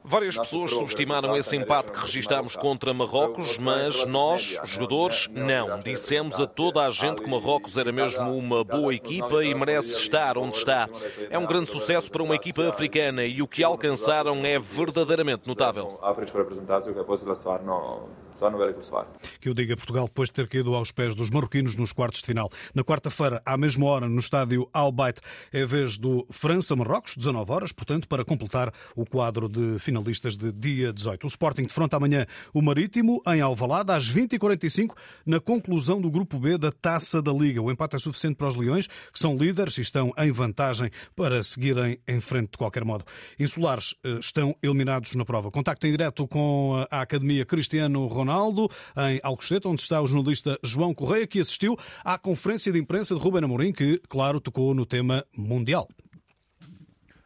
Várias 0.04 0.38
pessoas 0.38 0.72
subestimaram 0.72 1.36
esse 1.36 1.56
empate 1.56 1.92
que 1.92 2.00
registámos 2.00 2.56
contra 2.56 2.94
Marrocos, 2.94 3.58
mas 3.58 4.06
nós, 4.06 4.58
jogadores, 4.66 5.28
não. 5.32 5.80
Dissemos 5.80 6.40
a 6.40 6.48
toda 6.48 6.86
a 6.86 6.90
gente 6.90 7.22
que 7.22 7.30
Marrocos 7.30 7.78
era 7.78 7.92
mesmo 7.92 8.36
uma 8.38 8.64
boa 8.64 8.94
equipa 8.94 9.44
e 9.44 9.54
merece 9.54 10.02
estar 10.02 10.38
onde 10.38 10.58
está. 10.58 10.90
É 11.30 11.38
um 11.38 11.46
grande 11.46 11.72
sucesso 11.72 12.10
para 12.12 12.24
uma 12.24 12.36
equipa 12.36 12.68
africana 12.68 13.26
e 13.26 13.42
o 13.42 13.48
que 13.48 13.64
alcançaram 13.64 14.46
é 14.46 14.60
verdadeiramente 14.60 15.48
notável. 15.48 16.00
Que 19.40 19.50
o 19.50 19.54
diga 19.54 19.76
Portugal 19.76 20.06
depois 20.06 20.30
de 20.30 20.34
ter 20.34 20.48
caído 20.48 20.74
aos 20.76 20.92
pés 20.92 21.16
dos 21.16 21.30
marroquinos 21.30 21.76
nos 21.76 21.94
quartos 21.94 22.22
de 22.22 22.28
final. 22.28 22.50
Na 22.74 22.84
quarta-feira, 22.84 23.42
à 23.46 23.58
mesma 23.58 23.86
hora, 23.86 24.10
no 24.10 24.20
estádio 24.20 24.70
Al 24.74 24.92
Bayt, 24.92 25.20
é 25.52 25.66
vez 25.66 25.98
do 25.98 26.26
França-Marrocos, 26.30 27.16
19 27.16 27.52
horas, 27.52 27.72
portanto, 27.72 28.08
para 28.08 28.26
completar 28.26 28.74
o 28.96 29.06
quadro 29.06 29.48
de 29.48 29.80
finalistas 29.80 30.38
de 30.38 30.52
dia 30.52 30.92
18. 30.92 31.24
O 31.24 31.28
Sporting 31.28 31.64
defronta 31.64 31.98
amanhã 31.98 32.26
o 32.54 32.62
Marítimo 32.62 33.22
em 33.28 33.42
Alvalade 33.42 33.92
às 33.92 34.10
20h45 34.12 34.96
na 35.26 35.40
conclusão 35.40 36.02
do 36.02 36.12
grupo 36.12 36.40
B 36.40 36.58
da 36.58 36.72
Taça 36.72 37.22
da 37.22 37.32
Liga. 37.32 37.62
O 37.62 37.72
empate 37.72 37.96
é 37.96 38.00
suficiente 38.00 38.36
para 38.36 38.48
os 38.48 38.56
Leões, 38.56 38.88
que 38.88 39.20
são 39.20 39.38
líderes 39.38 39.78
e 39.78 39.82
estão 39.82 40.12
em 40.18 40.32
vantagem 40.32 40.92
para 41.16 41.42
seguirem 41.44 42.00
em 42.08 42.20
frente 42.20 42.52
de 42.52 42.58
qualquer 42.58 42.84
modo. 42.84 43.06
Insulares 43.40 43.96
eh, 44.04 44.18
estão 44.20 44.56
eliminados 44.62 45.16
na 45.16 45.26
prova. 45.26 45.52
Contacto 45.52 45.88
em 45.88 45.92
direto 45.92 46.28
com 46.28 46.86
a 46.90 47.02
Academia 47.02 47.46
Cristiano 47.46 48.06
Ronaldo 48.08 48.33
em 48.98 49.20
Alcochete, 49.24 49.68
onde 49.68 49.82
está 49.82 50.02
o 50.02 50.08
jornalista 50.08 50.58
João 50.64 50.94
Correia, 50.94 51.28
que 51.28 51.40
assistiu 51.40 51.78
à 52.04 52.18
conferência 52.18 52.72
de 52.72 52.80
imprensa 52.80 53.16
de 53.16 53.22
Ruben 53.22 53.44
Amorim, 53.44 53.72
que, 53.72 54.00
claro, 54.10 54.40
tocou 54.40 54.74
no 54.74 54.86
tema 54.86 55.26
mundial. 55.36 55.88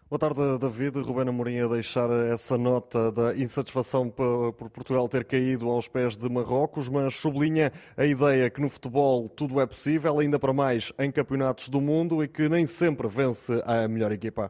Boa 0.09 0.17
tarde, 0.17 0.57
David. 0.57 0.99
Rubén 1.01 1.27
Amorim 1.27 1.59
a 1.59 1.67
deixar 1.67 2.09
essa 2.31 2.57
nota 2.57 3.11
da 3.11 3.35
insatisfação 3.35 4.09
por 4.09 4.69
Portugal 4.69 5.09
ter 5.09 5.25
caído 5.25 5.67
aos 5.67 5.89
pés 5.89 6.15
de 6.15 6.29
Marrocos, 6.29 6.87
mas 6.87 7.13
sublinha 7.15 7.73
a 7.97 8.05
ideia 8.05 8.49
que 8.49 8.61
no 8.61 8.69
futebol 8.69 9.27
tudo 9.27 9.59
é 9.59 9.65
possível, 9.65 10.17
ainda 10.17 10.39
para 10.39 10.53
mais 10.53 10.93
em 10.97 11.11
campeonatos 11.11 11.67
do 11.67 11.81
mundo 11.81 12.23
e 12.23 12.27
que 12.29 12.47
nem 12.47 12.65
sempre 12.65 13.05
vence 13.09 13.61
a 13.65 13.85
melhor 13.89 14.13
equipa. 14.13 14.49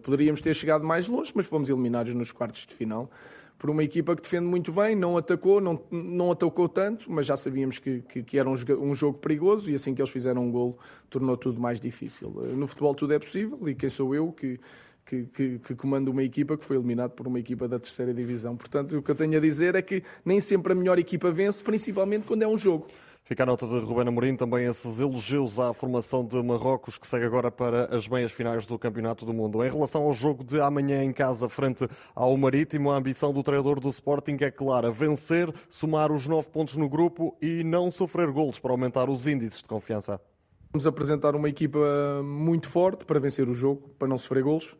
Poderíamos 0.00 0.40
ter 0.40 0.54
chegado 0.54 0.84
mais 0.84 1.08
longe, 1.08 1.32
mas 1.34 1.48
fomos 1.48 1.68
eliminados 1.68 2.14
nos 2.14 2.30
quartos 2.30 2.64
de 2.64 2.72
final 2.72 3.10
por 3.58 3.70
uma 3.70 3.82
equipa 3.82 4.14
que 4.14 4.22
defende 4.22 4.46
muito 4.46 4.72
bem, 4.72 4.94
não 4.94 5.16
atacou, 5.16 5.60
não, 5.60 5.80
não 5.90 6.32
atacou 6.32 6.68
tanto, 6.68 7.10
mas 7.10 7.26
já 7.26 7.36
sabíamos 7.36 7.78
que, 7.78 8.02
que, 8.02 8.22
que 8.22 8.38
era 8.38 8.48
um, 8.48 8.56
um, 8.80 8.94
jogo 8.94 9.18
perigoso 9.18 9.70
e 9.70 9.74
assim 9.74 9.94
que 9.94 10.02
eles 10.02 10.10
fizeram 10.10 10.42
um 10.42 10.50
golo 10.50 10.78
tornou 11.08 11.36
tudo 11.36 11.60
mais 11.60 11.80
difícil. 11.80 12.30
No 12.30 12.66
futebol 12.66 12.94
tudo 12.94 13.14
é 13.14 13.18
possível 13.18 13.58
e 13.68 13.74
quem 13.74 13.88
sou 13.88 14.14
eu 14.14 14.32
que 14.32 14.60
que, 15.04 15.24
que, 15.24 15.58
que 15.58 15.74
comanda 15.74 16.10
uma 16.10 16.22
equipa 16.22 16.56
que 16.56 16.64
foi 16.64 16.76
eliminada 16.76 17.10
por 17.10 17.26
uma 17.26 17.38
equipa 17.38 17.68
da 17.68 17.78
terceira 17.78 18.12
divisão. 18.14 18.56
Portanto, 18.56 18.96
o 18.96 19.02
que 19.02 19.10
eu 19.10 19.14
tenho 19.14 19.36
a 19.36 19.40
dizer 19.40 19.74
é 19.74 19.82
que 19.82 20.02
nem 20.24 20.40
sempre 20.40 20.72
a 20.72 20.74
melhor 20.74 20.98
equipa 20.98 21.30
vence, 21.30 21.62
principalmente 21.62 22.26
quando 22.26 22.42
é 22.42 22.48
um 22.48 22.56
jogo. 22.56 22.86
Fica 23.26 23.42
a 23.42 23.46
nota 23.46 23.66
de 23.66 23.78
Rubén 23.78 24.06
Amorim, 24.06 24.36
também 24.36 24.66
esses 24.66 25.00
elogios 25.00 25.58
à 25.58 25.72
formação 25.72 26.22
de 26.22 26.42
Marrocos, 26.42 26.98
que 26.98 27.06
segue 27.06 27.24
agora 27.24 27.50
para 27.50 27.86
as 27.86 28.06
meias 28.06 28.30
finais 28.30 28.66
do 28.66 28.78
Campeonato 28.78 29.24
do 29.24 29.32
Mundo. 29.32 29.64
Em 29.64 29.70
relação 29.70 30.02
ao 30.02 30.12
jogo 30.12 30.44
de 30.44 30.60
amanhã 30.60 31.02
em 31.02 31.10
casa, 31.10 31.48
frente 31.48 31.88
ao 32.14 32.36
Marítimo, 32.36 32.92
a 32.92 32.96
ambição 32.96 33.32
do 33.32 33.42
treinador 33.42 33.80
do 33.80 33.88
Sporting 33.88 34.36
é 34.42 34.50
clara: 34.50 34.90
vencer, 34.90 35.50
somar 35.70 36.12
os 36.12 36.26
nove 36.26 36.50
pontos 36.50 36.76
no 36.76 36.86
grupo 36.86 37.34
e 37.40 37.64
não 37.64 37.90
sofrer 37.90 38.30
golos 38.30 38.58
para 38.58 38.72
aumentar 38.72 39.08
os 39.08 39.26
índices 39.26 39.62
de 39.62 39.68
confiança. 39.68 40.20
Vamos 40.70 40.86
apresentar 40.86 41.34
uma 41.34 41.48
equipa 41.48 41.78
muito 42.22 42.68
forte 42.68 43.06
para 43.06 43.18
vencer 43.18 43.48
o 43.48 43.54
jogo, 43.54 43.88
para 43.98 44.06
não 44.06 44.18
sofrer 44.18 44.42
golos 44.42 44.76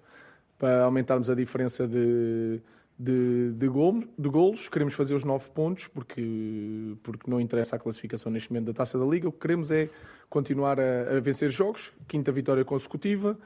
para 0.59 0.85
aumentarmos 0.85 1.29
a 1.29 1.35
diferença 1.35 1.87
de, 1.87 2.61
de, 2.99 3.53
de, 3.53 3.69
golos, 3.69 4.07
de 4.19 4.29
golos. 4.29 4.69
Queremos 4.69 4.95
fazer 4.95 5.15
os 5.15 5.25
nove 5.25 5.51
pontos, 5.51 5.89
porque, 5.89 6.97
porque 7.03 7.31
não 7.31 7.41
interessa 7.41 7.77
a 7.77 7.79
classificação 7.79 8.31
neste 8.31 8.53
momento 8.53 8.67
da 8.67 8.73
Taça 8.73 8.99
da 8.99 9.05
Liga. 9.05 9.29
O 9.29 9.33
que 9.33 9.41
queremos 9.41 9.71
é 9.71 9.89
continuar 10.29 10.79
a, 10.81 11.17
a 11.17 11.21
vencer 11.21 11.51
jogos, 11.51 11.93
quinta 12.07 12.31
vitória 12.33 12.65
consecutiva, 12.65 13.39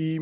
e, 0.00 0.18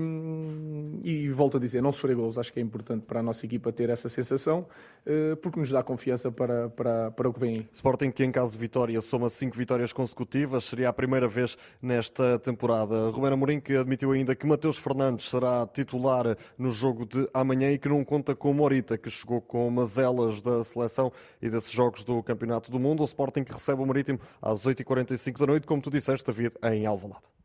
e 1.04 1.28
volto 1.28 1.56
a 1.56 1.60
dizer, 1.60 1.80
não 1.80 1.92
sofrer 1.92 2.16
gols, 2.16 2.36
acho 2.36 2.52
que 2.52 2.58
é 2.58 2.62
importante 2.62 3.04
para 3.06 3.20
a 3.20 3.22
nossa 3.22 3.46
equipa 3.46 3.70
ter 3.70 3.88
essa 3.90 4.08
sensação, 4.08 4.66
uh, 5.06 5.36
porque 5.36 5.60
nos 5.60 5.70
dá 5.70 5.82
confiança 5.82 6.32
para, 6.32 6.68
para, 6.70 7.10
para 7.12 7.28
o 7.28 7.32
que 7.32 7.38
vem. 7.38 7.68
Sporting 7.72 8.10
que 8.10 8.24
em 8.24 8.32
caso 8.32 8.52
de 8.52 8.58
vitória 8.58 9.00
soma 9.00 9.30
cinco 9.30 9.56
vitórias 9.56 9.92
consecutivas, 9.92 10.64
seria 10.64 10.88
a 10.88 10.92
primeira 10.92 11.28
vez 11.28 11.56
nesta 11.80 12.38
temporada. 12.40 13.10
Romero 13.10 13.34
Amorim 13.34 13.60
que 13.60 13.76
admitiu 13.76 14.10
ainda 14.10 14.34
que 14.34 14.46
Mateus 14.46 14.76
Fernandes 14.76 15.28
será 15.28 15.66
titular 15.66 16.36
no 16.58 16.72
jogo 16.72 17.06
de 17.06 17.28
amanhã 17.32 17.70
e 17.70 17.78
que 17.78 17.88
não 17.88 18.04
conta 18.04 18.34
com 18.34 18.52
Morita, 18.52 18.98
que 18.98 19.10
chegou 19.10 19.40
com 19.40 19.70
mazelas 19.70 20.42
da 20.42 20.64
seleção 20.64 21.12
e 21.40 21.48
desses 21.48 21.70
jogos 21.70 22.02
do 22.02 22.20
Campeonato 22.22 22.70
do 22.70 22.80
Mundo. 22.80 23.02
O 23.02 23.06
Sporting 23.06 23.44
que 23.44 23.52
recebe 23.52 23.80
o 23.80 23.86
Marítimo 23.86 24.18
às 24.42 24.64
8h45 24.64 25.38
da 25.38 25.46
noite, 25.46 25.66
como 25.66 25.80
tu 25.80 25.90
disseste, 25.90 26.26
David, 26.26 26.54
em 26.64 26.84
Alvalade. 26.84 27.38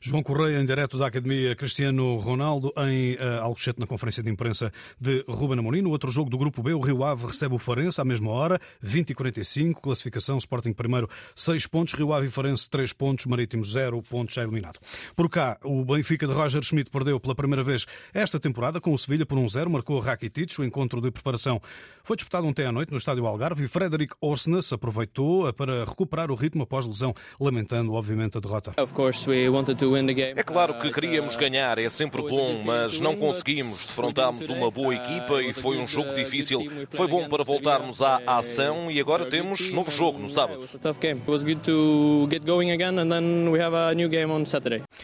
João 0.00 0.22
Correia, 0.22 0.60
em 0.60 0.66
direto 0.66 0.98
da 0.98 1.06
Academia 1.06 1.54
Cristiano 1.54 2.16
Ronaldo, 2.16 2.72
em 2.88 3.14
uh, 3.14 3.42
Alcochete, 3.42 3.80
na 3.80 3.86
conferência 3.86 4.22
de 4.22 4.30
imprensa 4.30 4.72
de 5.00 5.24
Ruben 5.28 5.58
Amorim. 5.58 5.82
No 5.82 5.90
outro 5.90 6.10
jogo 6.10 6.30
do 6.30 6.38
Grupo 6.38 6.62
B, 6.62 6.72
o 6.72 6.80
Rio 6.80 7.04
Ave 7.04 7.26
recebe 7.26 7.54
o 7.54 7.58
Farense 7.58 8.00
à 8.00 8.04
mesma 8.04 8.30
hora, 8.30 8.60
20 8.80 9.10
e 9.10 9.14
45, 9.14 9.80
classificação 9.80 10.38
Sporting 10.38 10.72
primeiro, 10.72 11.08
6 11.34 11.66
pontos, 11.66 11.94
Rio 11.94 12.12
Ave 12.12 12.26
e 12.26 12.30
Farense 12.30 12.68
3 12.68 12.92
pontos, 12.92 13.26
Marítimo 13.26 13.64
0 13.64 14.02
pontos, 14.02 14.34
já 14.34 14.42
eliminado. 14.42 14.78
Por 15.16 15.28
cá, 15.28 15.58
o 15.64 15.84
Benfica 15.84 16.26
de 16.26 16.32
Roger 16.32 16.62
Schmidt 16.62 16.90
perdeu 16.90 17.18
pela 17.18 17.34
primeira 17.34 17.62
vez 17.62 17.86
esta 18.12 18.38
temporada 18.38 18.80
com 18.80 18.92
o 18.92 18.98
Sevilha 18.98 19.26
por 19.26 19.38
1-0, 19.38 19.66
um 19.66 19.70
marcou 19.70 19.98
Rakitic, 19.98 20.58
o 20.58 20.64
encontro 20.64 21.00
de 21.00 21.10
preparação 21.10 21.60
foi 22.04 22.16
disputado 22.16 22.46
ontem 22.46 22.66
à 22.66 22.72
noite 22.72 22.90
no 22.90 22.98
estádio 22.98 23.26
Algarve 23.26 23.64
e 23.64 23.68
Frederic 23.68 24.14
Orsnes 24.20 24.72
aproveitou 24.72 25.52
para 25.52 25.84
recuperar 25.84 26.30
o 26.30 26.34
ritmo 26.34 26.64
após 26.64 26.84
lesão, 26.84 27.14
lamentando 27.38 27.92
obviamente 27.92 28.36
a 28.36 28.40
derrota. 28.40 28.72
É 30.36 30.42
claro 30.42 30.78
que 30.78 30.90
queríamos 30.90 31.36
ganhar, 31.36 31.78
é 31.78 31.88
sempre 31.88 32.22
bom, 32.22 32.62
mas 32.64 33.00
não 33.00 33.16
conseguimos. 33.16 33.86
Defrontámos 33.86 34.48
uma 34.48 34.70
boa 34.70 34.94
equipa 34.94 35.42
e 35.42 35.52
foi 35.52 35.78
um 35.78 35.86
jogo 35.86 36.14
difícil. 36.14 36.60
Foi 36.90 37.06
bom 37.06 37.28
para 37.28 37.44
voltarmos 37.44 38.02
à 38.02 38.20
ação 38.26 38.90
e 38.90 39.00
agora 39.00 39.26
temos 39.26 39.70
novo 39.70 39.90
jogo 39.90 40.18
no 40.18 40.28
sábado. 40.28 40.66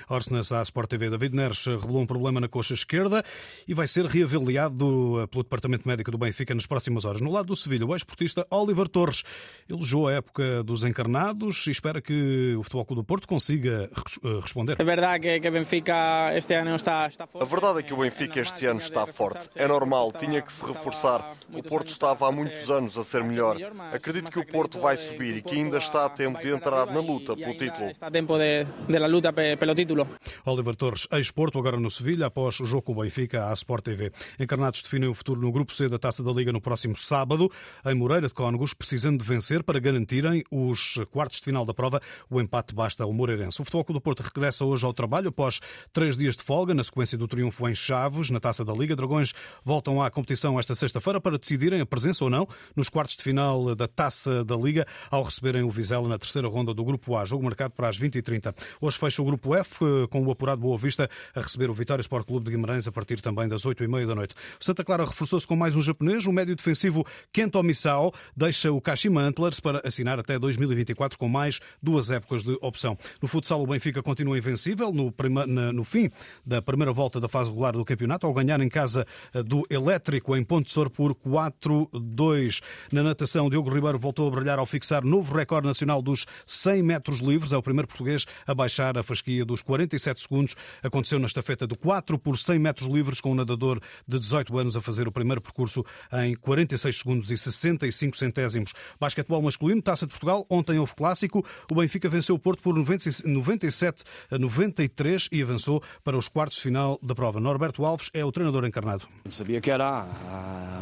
Orsnes 0.08 0.52
à 0.52 0.62
Sport 0.62 0.88
TV. 0.90 1.10
David 1.10 1.34
Neres 1.34 1.64
revelou 1.64 2.02
um 2.02 2.06
problema 2.06 2.40
na 2.40 2.48
coxa 2.48 2.74
esquerda 2.74 3.24
e 3.66 3.74
vai 3.74 3.86
ser 3.86 4.04
reavaliado 4.06 5.28
pelo 5.30 5.42
Departamento 5.42 5.86
Médico 5.86 6.10
do 6.10 6.18
Benfica 6.18 6.54
nas 6.54 6.66
próximas 6.66 7.04
horas. 7.04 7.20
No 7.20 7.30
lado 7.30 7.46
do 7.46 7.56
Sevilha, 7.56 7.86
o 7.86 7.94
ex-portista 7.94 8.46
Oliver 8.50 8.88
Torres 8.88 9.22
elogiou 9.68 10.08
a 10.08 10.12
época 10.14 10.62
dos 10.62 10.84
encarnados 10.84 11.66
e 11.66 11.70
espera 11.70 12.00
que 12.00 12.54
o 12.56 12.62
Futebol 12.62 12.84
Clube 12.84 13.02
do 13.02 13.04
Porto 13.04 13.28
consiga 13.28 13.90
eh, 14.24 14.40
responder. 14.58 14.76
É 14.78 14.84
verdade 14.84 15.40
que 15.40 15.48
o 15.48 15.52
Benfica 15.52 16.32
este 16.34 16.54
ano 16.54 16.74
está, 16.74 17.06
está 17.06 17.26
forte. 17.26 17.42
A 17.42 17.46
verdade 17.46 17.78
é 17.78 17.82
que 17.82 17.94
o 17.94 17.98
Benfica 17.98 18.40
este 18.40 18.66
ano 18.66 18.80
está 18.80 19.06
forte. 19.06 19.48
É 19.54 19.68
normal, 19.68 20.12
tinha 20.12 20.42
que 20.42 20.52
se 20.52 20.64
reforçar. 20.66 21.32
O 21.52 21.62
Porto 21.62 21.88
estava 21.88 22.28
há 22.28 22.32
muitos 22.32 22.68
anos 22.70 22.96
a 22.96 23.04
ser 23.04 23.22
melhor. 23.24 23.56
Acredito 23.92 24.30
que 24.30 24.38
o 24.38 24.46
Porto 24.46 24.80
vai 24.80 24.96
subir 24.96 25.36
e 25.36 25.42
que 25.42 25.54
ainda 25.54 25.78
está 25.78 26.06
a 26.06 26.08
tempo 26.08 26.40
de 26.40 26.50
entrar 26.50 26.86
na 26.86 27.00
luta 27.00 27.36
pelo 27.36 27.54
título. 27.56 27.90
Está 27.90 28.08
a 28.08 28.10
tempo 28.10 28.36
de, 28.38 28.66
luta 29.08 29.32
pelo 29.32 29.74
título. 29.74 30.08
Oliver 30.44 30.76
Torres, 30.76 31.06
ex-Porto, 31.12 31.58
agora 31.58 31.78
no 31.78 31.90
Sevilha, 31.90 32.26
após 32.26 32.58
o 32.60 32.64
jogo 32.64 32.82
com 32.82 32.92
o 32.92 33.02
Benfica 33.02 33.50
à 33.50 33.52
Sport 33.52 33.84
TV. 33.84 34.12
Encarnados 34.38 34.82
definem 34.82 35.08
o 35.08 35.14
futuro 35.14 35.40
no 35.40 35.52
Grupo 35.52 35.72
C 35.72 35.88
da 35.88 35.98
Taça 35.98 36.22
da 36.22 36.32
Liga 36.32 36.52
no 36.52 36.60
próximo 36.60 36.96
sábado, 36.96 37.50
em 37.84 37.94
Moreira 37.94 38.28
de 38.28 38.34
Cónegos, 38.34 38.74
precisando 38.74 39.18
de 39.18 39.28
vencer 39.28 39.62
para 39.62 39.78
garantirem 39.78 40.44
os 40.50 40.98
quartos 41.10 41.38
de 41.38 41.44
final 41.44 41.64
da 41.64 41.74
prova. 41.74 42.00
O 42.30 42.40
empate 42.40 42.74
basta 42.74 43.04
ao 43.04 43.12
Moreirense. 43.12 43.60
O 43.60 43.64
Futebol 43.64 43.84
Clube 43.84 43.98
do 43.98 44.02
Porto 44.02 44.20
regressa 44.20 44.47
hoje 44.64 44.84
ao 44.84 44.92
trabalho 44.92 45.28
após 45.28 45.60
três 45.92 46.16
dias 46.16 46.36
de 46.36 46.42
folga, 46.42 46.74
na 46.74 46.82
sequência 46.82 47.16
do 47.18 47.28
triunfo 47.28 47.68
em 47.68 47.74
Chaves, 47.74 48.30
na 48.30 48.40
Taça 48.40 48.64
da 48.64 48.72
Liga. 48.72 48.96
Dragões 48.96 49.32
voltam 49.62 50.02
à 50.02 50.10
competição 50.10 50.58
esta 50.58 50.74
sexta-feira 50.74 51.20
para 51.20 51.38
decidirem 51.38 51.80
a 51.80 51.86
presença 51.86 52.24
ou 52.24 52.30
não 52.30 52.48
nos 52.74 52.88
quartos 52.88 53.16
de 53.16 53.22
final 53.22 53.74
da 53.74 53.86
Taça 53.86 54.44
da 54.44 54.56
Liga, 54.56 54.86
ao 55.10 55.22
receberem 55.22 55.62
o 55.62 55.70
Vizela 55.70 56.08
na 56.08 56.18
terceira 56.18 56.48
ronda 56.48 56.72
do 56.72 56.84
Grupo 56.84 57.16
A. 57.16 57.24
Jogo 57.24 57.44
marcado 57.44 57.74
para 57.74 57.88
as 57.88 57.98
20h30. 57.98 58.54
Hoje 58.80 58.98
fecha 58.98 59.22
o 59.22 59.24
Grupo 59.24 59.54
F, 59.54 59.84
com 60.10 60.24
o 60.24 60.30
apurado 60.30 60.60
Boa 60.60 60.78
Vista 60.78 61.08
a 61.34 61.40
receber 61.40 61.70
o 61.70 61.74
Vitória 61.74 62.00
Sport 62.00 62.26
Clube 62.26 62.46
de 62.46 62.52
Guimarães 62.52 62.88
a 62.88 62.92
partir 62.92 63.20
também 63.20 63.48
das 63.48 63.62
8h30 63.62 64.06
da 64.06 64.14
noite. 64.14 64.34
Santa 64.60 64.84
Clara 64.84 65.04
reforçou-se 65.04 65.46
com 65.46 65.56
mais 65.56 65.76
um 65.76 65.82
japonês, 65.82 66.26
o 66.26 66.32
médio 66.32 66.56
defensivo 66.56 67.06
Kento 67.32 67.62
Misao, 67.62 68.12
deixa 68.36 68.72
o 68.72 68.80
Kashima 68.80 69.20
Antlers 69.22 69.60
para 69.60 69.86
assinar 69.86 70.18
até 70.18 70.38
2024 70.38 71.18
com 71.18 71.28
mais 71.28 71.60
duas 71.82 72.10
épocas 72.10 72.42
de 72.42 72.56
opção. 72.60 72.96
No 73.20 73.28
futsal, 73.28 73.62
o 73.62 73.66
Benfica 73.66 74.02
continua 74.02 74.37
invencível 74.38 74.92
no, 74.92 75.12
prima, 75.12 75.46
no 75.46 75.84
fim 75.84 76.10
da 76.44 76.62
primeira 76.62 76.92
volta 76.92 77.20
da 77.20 77.28
fase 77.28 77.50
regular 77.50 77.72
do 77.72 77.84
campeonato, 77.84 78.26
ao 78.26 78.32
ganhar 78.32 78.60
em 78.60 78.68
casa 78.68 79.06
eh, 79.34 79.42
do 79.42 79.64
Elétrico 79.68 80.36
em 80.36 80.44
Ponte 80.44 80.72
Sor 80.72 80.90
por 80.90 81.14
4-2. 81.14 82.62
Na 82.92 83.02
natação, 83.02 83.50
Diogo 83.50 83.70
Ribeiro 83.70 83.98
voltou 83.98 84.28
a 84.28 84.30
brilhar 84.30 84.58
ao 84.58 84.66
fixar 84.66 85.04
novo 85.04 85.34
recorde 85.34 85.66
nacional 85.66 86.00
dos 86.00 86.26
100 86.46 86.82
metros 86.82 87.20
livres. 87.20 87.52
É 87.52 87.56
o 87.56 87.62
primeiro 87.62 87.88
português 87.88 88.26
a 88.46 88.54
baixar 88.54 88.96
a 88.96 89.02
fasquia 89.02 89.44
dos 89.44 89.62
47 89.62 90.20
segundos. 90.20 90.56
Aconteceu 90.82 91.18
na 91.18 91.26
estafeta 91.26 91.66
de 91.66 91.74
4 91.74 92.18
por 92.18 92.38
100 92.38 92.58
metros 92.58 92.88
livres, 92.88 93.20
com 93.20 93.32
um 93.32 93.34
nadador 93.34 93.80
de 94.06 94.18
18 94.18 94.56
anos 94.58 94.76
a 94.76 94.80
fazer 94.80 95.08
o 95.08 95.12
primeiro 95.12 95.40
percurso 95.40 95.84
em 96.12 96.34
46 96.34 96.98
segundos 96.98 97.30
e 97.30 97.36
65 97.36 98.16
centésimos. 98.16 98.72
Basquetebol 98.98 99.42
masculino, 99.42 99.82
Taça 99.82 100.06
de 100.06 100.12
Portugal. 100.12 100.46
Ontem 100.48 100.78
houve 100.78 100.94
clássico. 100.94 101.44
O 101.70 101.74
Benfica 101.74 102.08
venceu 102.08 102.34
o 102.34 102.38
Porto 102.38 102.62
por 102.62 102.74
97 102.74 104.04
a 104.30 104.38
93 104.38 105.28
e 105.32 105.42
avançou 105.42 105.82
para 106.04 106.16
os 106.16 106.28
quartos 106.28 106.58
de 106.58 106.64
final 106.64 106.98
da 107.02 107.14
prova. 107.14 107.40
Norberto 107.40 107.84
Alves 107.84 108.10
é 108.12 108.24
o 108.24 108.32
treinador 108.32 108.64
encarnado. 108.64 109.06
Sabia 109.28 109.60
que 109.60 109.70
era 109.70 110.06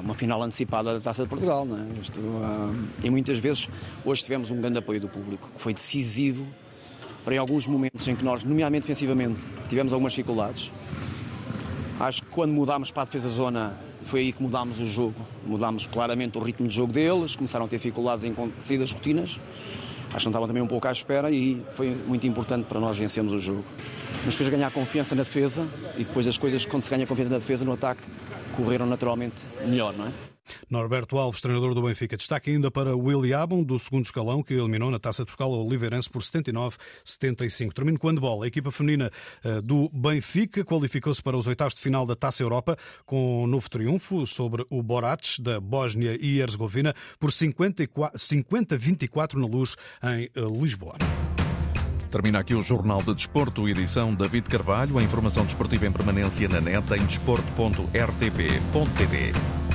uma 0.03 0.15
final 0.15 0.43
antecipada 0.43 0.95
da 0.95 1.01
Taça 1.01 1.25
de 1.25 1.29
Portugal, 1.29 1.65
não 1.65 1.79
é? 1.79 2.01
Isto, 2.01 2.21
uh, 2.21 2.75
e 3.03 3.11
muitas 3.11 3.39
vezes 3.39 3.69
hoje 4.05 4.23
tivemos 4.23 4.51
um 4.51 4.61
grande 4.61 4.79
apoio 4.79 5.01
do 5.01 5.09
público, 5.09 5.51
que 5.55 5.61
foi 5.61 5.75
decisivo 5.75 6.47
para 7.25 7.35
em 7.35 7.39
alguns 7.39 7.67
momentos 7.67 8.07
em 8.07 8.15
que 8.15 8.25
nós, 8.25 8.45
nomeadamente 8.45 8.83
defensivamente, 8.83 9.45
tivemos 9.69 9.93
algumas 9.93 10.13
dificuldades. 10.13 10.71
Acho 11.99 12.23
que 12.23 12.29
quando 12.29 12.53
mudámos 12.53 12.91
para 12.91 13.03
a 13.03 13.05
defesa 13.07 13.29
zona 13.29 13.77
foi 14.07 14.21
aí 14.21 14.33
que 14.33 14.41
mudámos 14.43 14.79
o 14.79 14.87
jogo. 14.87 15.17
Mudámos 15.45 15.87
claramente 15.87 16.39
o 16.39 16.41
ritmo 16.41 16.69
de 16.69 16.77
jogo 16.77 16.93
deles, 16.93 17.35
começaram 17.35 17.67
a 17.67 17.69
ter 17.69 17.77
dificuldades 17.77 18.23
em 18.23 18.35
saídas 18.59 18.93
rotinas. 18.93 19.41
Acho 20.09 20.19
que 20.19 20.25
não 20.25 20.31
estavam 20.31 20.47
também 20.47 20.63
um 20.63 20.67
pouco 20.67 20.87
à 20.89 20.93
espera 20.93 21.31
e 21.31 21.63
foi 21.75 21.95
muito 22.07 22.27
importante 22.27 22.65
para 22.67 22.81
nós 22.81 22.97
vencermos 22.97 23.33
o 23.33 23.39
jogo. 23.39 23.65
Nos 24.25 24.35
fez 24.35 24.49
ganhar 24.49 24.71
confiança 24.71 25.15
na 25.15 25.23
defesa 25.23 25.69
e 25.97 26.05
depois 26.05 26.27
as 26.27 26.39
coisas, 26.39 26.65
quando 26.65 26.83
se 26.83 26.91
ganha 26.91 27.07
confiança 27.07 27.31
na 27.31 27.39
defesa, 27.39 27.65
no 27.65 27.73
ataque, 27.73 28.03
correram 28.57 28.87
naturalmente 28.87 29.43
melhor, 29.67 29.97
não 29.97 30.07
é? 30.07 30.13
Norberto 30.71 31.19
Alves, 31.19 31.41
treinador 31.41 31.75
do 31.75 31.83
Benfica. 31.83 32.17
Destaque 32.17 32.51
ainda 32.51 32.71
para 32.71 32.97
Willy 32.97 33.35
Abon, 33.35 33.63
do 33.63 33.79
segundo 33.79 34.05
escalão, 34.05 34.43
que 34.43 34.55
eliminou 34.55 34.91
na 34.91 34.99
Taça 34.99 35.23
de 35.23 35.27
Portugal 35.27 35.51
o 35.51 35.67
Oliveirense 35.67 36.11
por 36.11 36.23
79-75. 36.23 37.73
Termino 37.73 37.99
com 37.99 38.09
handball. 38.09 38.43
A 38.43 38.47
equipa 38.47 38.71
feminina 38.71 39.11
eh, 39.45 39.61
do 39.61 39.91
Benfica 39.91 40.65
qualificou-se 40.65 41.23
para 41.23 41.37
os 41.37 41.47
oitavos 41.47 41.75
de 41.75 41.81
final 41.81 42.07
da 42.07 42.17
Taça 42.17 42.43
Europa 42.43 42.79
com 43.05 43.45
um 43.45 43.47
novo 43.47 43.69
triunfo 43.69 44.27
sobre 44.27 44.65
o 44.71 44.83
Borac, 44.83 45.41
da 45.41 45.61
Bósnia 45.61 46.17
e 46.21 46.41
Herzegovina, 46.41 46.95
por 47.19 47.31
50-24 47.31 49.35
na 49.35 49.47
luz 49.47 49.77
em 50.03 50.25
eh, 50.25 50.31
Lisboa. 50.61 50.97
Termina 52.11 52.41
aqui 52.41 52.55
o 52.55 52.63
Jornal 52.63 53.03
de 53.03 53.15
Desporto, 53.15 53.69
edição 53.69 54.15
David 54.15 54.49
Carvalho. 54.49 54.99
A 54.99 55.03
informação 55.03 55.45
desportiva 55.45 55.87
em 55.87 55.93
permanência 55.93 56.49
na 56.49 56.61
net 56.61 56.95
em 56.95 57.05
desporto.rtp.tv. 57.05 59.66